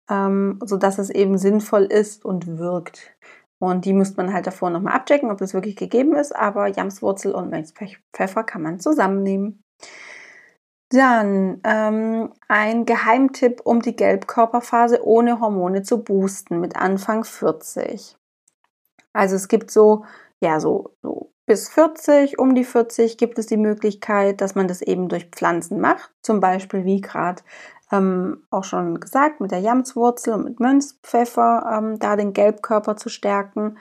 [0.10, 3.16] ähm, sodass es eben sinnvoll ist und wirkt.
[3.62, 6.36] Und die müsste man halt davor nochmal abchecken, ob das wirklich gegeben ist.
[6.36, 9.64] Aber Jamswurzel und Mönchspfeffer kann man zusammennehmen.
[10.90, 18.18] Dann ähm, ein Geheimtipp, um die Gelbkörperphase ohne Hormone zu boosten mit Anfang 40.
[19.14, 20.06] Also es gibt so,
[20.42, 24.82] ja, so, so bis 40, um die 40 gibt es die Möglichkeit, dass man das
[24.82, 26.12] eben durch Pflanzen macht.
[26.24, 27.44] Zum Beispiel, wie gerade
[27.92, 33.10] ähm, auch schon gesagt, mit der Jamswurzel und mit Mönchspfeffer, ähm, da den Gelbkörper zu
[33.10, 33.78] stärken.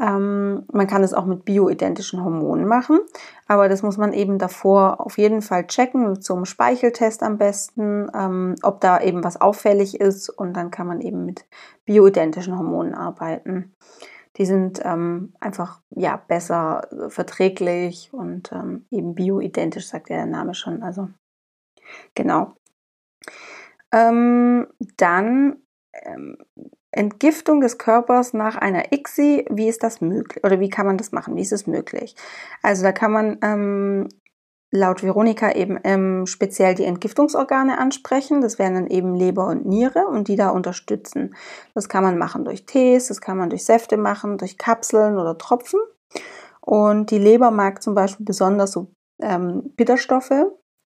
[0.00, 3.00] Ähm, man kann es auch mit bioidentischen Hormonen machen,
[3.48, 8.54] aber das muss man eben davor auf jeden Fall checken, einem Speicheltest am besten, ähm,
[8.62, 11.46] ob da eben was auffällig ist und dann kann man eben mit
[11.84, 13.74] bioidentischen Hormonen arbeiten.
[14.36, 20.54] Die sind ähm, einfach ja besser äh, verträglich und ähm, eben bioidentisch, sagt der Name
[20.54, 20.84] schon.
[20.84, 21.08] Also
[22.14, 22.52] genau.
[23.92, 24.66] Ähm,
[24.96, 25.56] dann
[25.92, 26.36] ähm,
[26.90, 30.42] Entgiftung des Körpers nach einer ICSI, wie ist das möglich?
[30.44, 31.36] Oder wie kann man das machen?
[31.36, 32.16] Wie ist es möglich?
[32.62, 34.08] Also da kann man ähm,
[34.70, 38.40] laut Veronika eben ähm, speziell die Entgiftungsorgane ansprechen.
[38.40, 41.34] Das wären dann eben Leber und Niere und die da unterstützen.
[41.74, 45.36] Das kann man machen durch Tees, das kann man durch Säfte machen, durch Kapseln oder
[45.38, 45.80] Tropfen.
[46.60, 48.90] Und die Leber mag zum Beispiel besonders so
[49.22, 50.32] ähm, Bitterstoffe,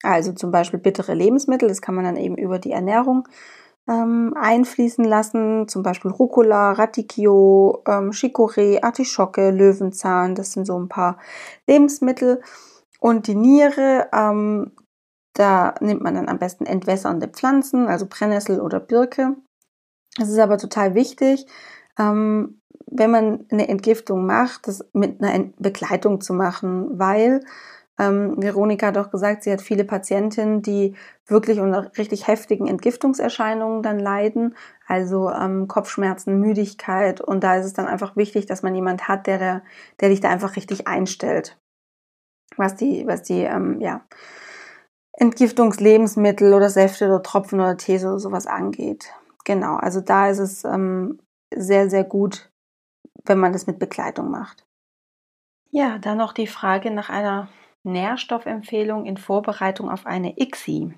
[0.03, 1.69] also zum Beispiel bittere Lebensmittel.
[1.69, 3.29] Das kann man dann eben über die Ernährung
[3.89, 5.69] ähm, einfließen lassen.
[5.69, 10.35] Zum Beispiel Rucola, Radicchio, ähm, Chicorée, Artischocke, Löwenzahn.
[10.35, 11.19] Das sind so ein paar
[11.67, 12.41] Lebensmittel
[13.01, 14.73] und die Niere, ähm,
[15.35, 19.37] da nimmt man dann am besten entwässernde Pflanzen, also Brennnessel oder Birke.
[20.21, 21.47] Es ist aber total wichtig,
[21.99, 27.41] ähm, wenn man eine Entgiftung macht, das mit einer Begleitung zu machen, weil
[27.99, 30.95] ähm, Veronika hat auch gesagt, sie hat viele Patientinnen, die
[31.27, 37.21] wirklich unter richtig heftigen Entgiftungserscheinungen dann leiden, also ähm, Kopfschmerzen, Müdigkeit.
[37.21, 39.63] Und da ist es dann einfach wichtig, dass man jemand hat, der,
[40.01, 41.59] der dich da einfach richtig einstellt
[42.59, 44.07] was die, was die ähm, ja,
[45.13, 49.13] Entgiftungslebensmittel oder Säfte oder Tropfen oder Tee oder sowas angeht.
[49.45, 51.21] Genau, also da ist es ähm,
[51.55, 52.51] sehr, sehr gut,
[53.25, 54.67] wenn man das mit Begleitung macht.
[55.71, 57.49] Ja, dann noch die Frage nach einer
[57.93, 60.95] Nährstoffempfehlung in Vorbereitung auf eine ICSI.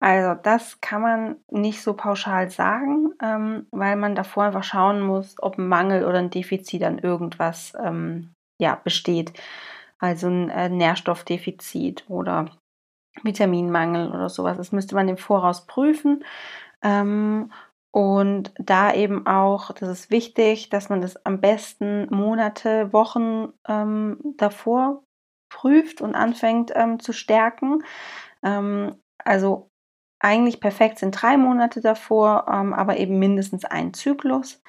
[0.00, 5.36] Also das kann man nicht so pauschal sagen, ähm, weil man davor einfach schauen muss,
[5.40, 9.32] ob ein Mangel oder ein Defizit an irgendwas ähm, ja, besteht
[9.98, 12.46] also ein äh, Nährstoffdefizit oder
[13.22, 14.56] Vitaminmangel oder sowas.
[14.56, 16.24] Das müsste man im Voraus prüfen.
[16.82, 17.50] Ähm,
[17.90, 24.18] und da eben auch, das ist wichtig, dass man das am besten Monate, Wochen ähm,
[24.36, 25.03] davor
[25.54, 27.84] prüft und anfängt ähm, zu stärken.
[28.42, 29.70] Ähm, also
[30.20, 34.62] eigentlich perfekt sind drei Monate davor, ähm, aber eben mindestens ein Zyklus.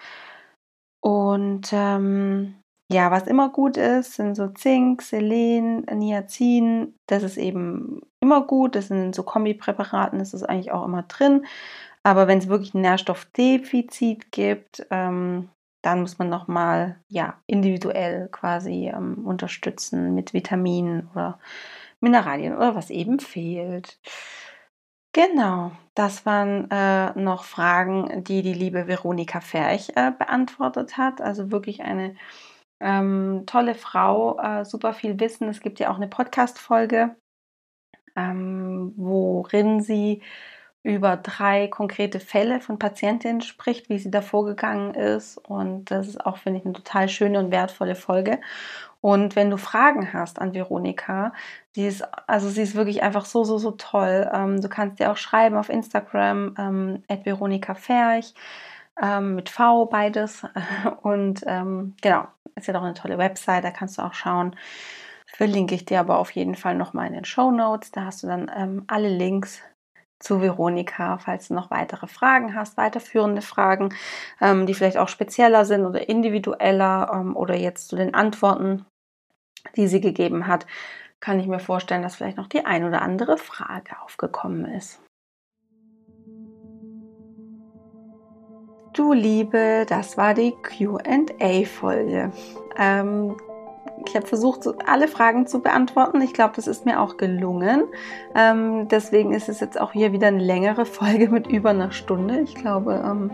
[1.01, 2.55] Und ähm,
[2.91, 6.95] ja, was immer gut ist, sind so Zink, Selen, Niacin.
[7.07, 8.75] Das ist eben immer gut.
[8.75, 11.45] Das sind in so Kombipräparaten, das ist eigentlich auch immer drin.
[12.03, 15.49] Aber wenn es wirklich ein Nährstoffdefizit gibt, ähm,
[15.85, 21.39] dann muss man nochmal ja, individuell quasi ähm, unterstützen mit Vitaminen oder
[21.99, 23.99] Mineralien oder was eben fehlt.
[25.13, 31.21] Genau, das waren äh, noch Fragen, die die liebe Veronika Ferch äh, beantwortet hat.
[31.21, 32.15] Also wirklich eine
[32.81, 35.47] ähm, tolle Frau, äh, super viel Wissen.
[35.47, 37.15] Es gibt ja auch eine Podcast-Folge,
[38.15, 40.21] ähm, worin sie
[40.85, 45.39] über drei konkrete Fälle von Patientinnen spricht, wie sie da vorgegangen ist.
[45.39, 48.39] Und das ist auch, finde ich, eine total schöne und wertvolle Folge.
[49.01, 51.33] Und wenn du Fragen hast an Veronika,
[51.71, 54.29] sie ist, also sie ist wirklich einfach so, so, so toll.
[54.31, 58.35] Ähm, du kannst dir auch schreiben auf Instagram, ähm, Veronika Ferch,
[59.01, 60.43] ähm, mit V beides.
[61.01, 64.55] Und ähm, genau, ist ja doch eine tolle Website, da kannst du auch schauen.
[65.25, 67.91] Verlinke ich dir aber auf jeden Fall nochmal in den Show Notes.
[67.91, 69.61] Da hast du dann ähm, alle Links
[70.25, 73.93] zu Veronika, falls du noch weitere Fragen hast, weiterführende Fragen,
[74.41, 78.85] ähm, die vielleicht auch spezieller sind oder individueller ähm, oder jetzt zu den Antworten,
[79.75, 80.65] die sie gegeben hat,
[81.19, 84.99] kann ich mir vorstellen, dass vielleicht noch die ein oder andere Frage aufgekommen ist.
[88.93, 92.31] Du Liebe, das war die QA-Folge.
[92.77, 93.35] Ähm,
[94.07, 96.21] ich habe versucht, alle Fragen zu beantworten.
[96.21, 97.83] Ich glaube, das ist mir auch gelungen.
[98.35, 102.39] Ähm, deswegen ist es jetzt auch hier wieder eine längere Folge mit über einer Stunde.
[102.39, 103.31] Ich glaube, ähm,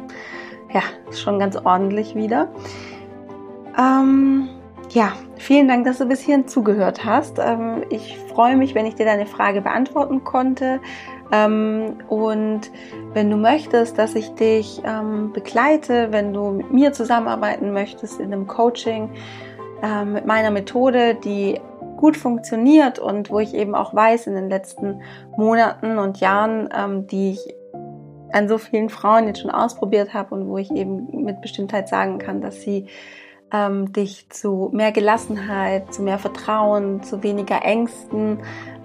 [0.74, 2.50] ja, ist schon ganz ordentlich wieder.
[3.78, 4.50] Ähm,
[4.90, 7.40] ja, vielen Dank, dass du bis hierhin zugehört hast.
[7.40, 10.82] Ähm, ich freue mich, wenn ich dir deine Frage beantworten konnte.
[11.32, 12.72] Ähm, und
[13.14, 18.34] wenn du möchtest, dass ich dich ähm, begleite, wenn du mit mir zusammenarbeiten möchtest in
[18.34, 19.10] einem Coaching,
[19.82, 21.60] äh, mit meiner Methode, die
[21.98, 25.02] gut funktioniert und wo ich eben auch weiß in den letzten
[25.38, 27.56] Monaten und Jahren, ähm, die ich
[28.34, 32.18] an so vielen Frauen jetzt schon ausprobiert habe und wo ich eben mit Bestimmtheit sagen
[32.18, 32.88] kann, dass sie
[33.54, 38.40] ähm, dich zu mehr Gelassenheit, zu mehr Vertrauen, zu weniger Ängsten,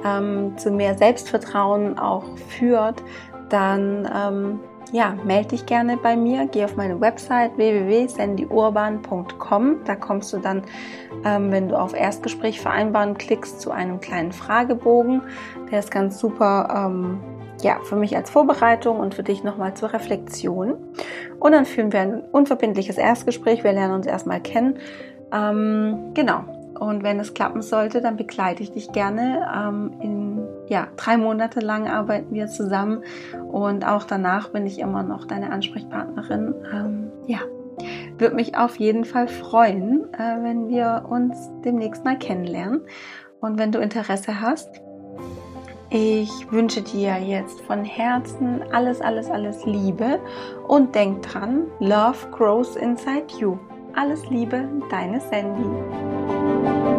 [0.04, 3.02] ähm, zu mehr Selbstvertrauen auch führt,
[3.48, 4.60] dann ähm,
[4.96, 6.48] ja, melde dich gerne bei mir.
[6.50, 9.84] Geh auf meine Website www.sandyurban.com.
[9.84, 10.62] Da kommst du dann,
[11.22, 15.20] ähm, wenn du auf Erstgespräch vereinbaren klickst, zu einem kleinen Fragebogen.
[15.70, 17.20] Der ist ganz super, ähm,
[17.60, 20.76] ja, für mich als Vorbereitung und für dich nochmal zur Reflexion.
[21.40, 23.64] Und dann führen wir ein unverbindliches Erstgespräch.
[23.64, 24.78] Wir lernen uns erstmal kennen.
[25.30, 26.55] Ähm, genau.
[26.78, 30.26] Und wenn es klappen sollte, dann begleite ich dich gerne ähm, in
[30.68, 33.02] ja, drei Monate lang arbeiten wir zusammen
[33.50, 36.54] und auch danach bin ich immer noch deine Ansprechpartnerin.
[36.72, 37.38] Ähm, ja,
[38.18, 42.82] würde mich auf jeden Fall freuen, äh, wenn wir uns demnächst mal kennenlernen.
[43.40, 44.80] Und wenn du Interesse hast,
[45.90, 50.18] ich wünsche dir jetzt von Herzen alles, alles, alles Liebe
[50.66, 53.56] und denk dran, Love grows inside you.
[53.94, 56.45] Alles Liebe, deine Sandy.
[56.66, 56.95] thank you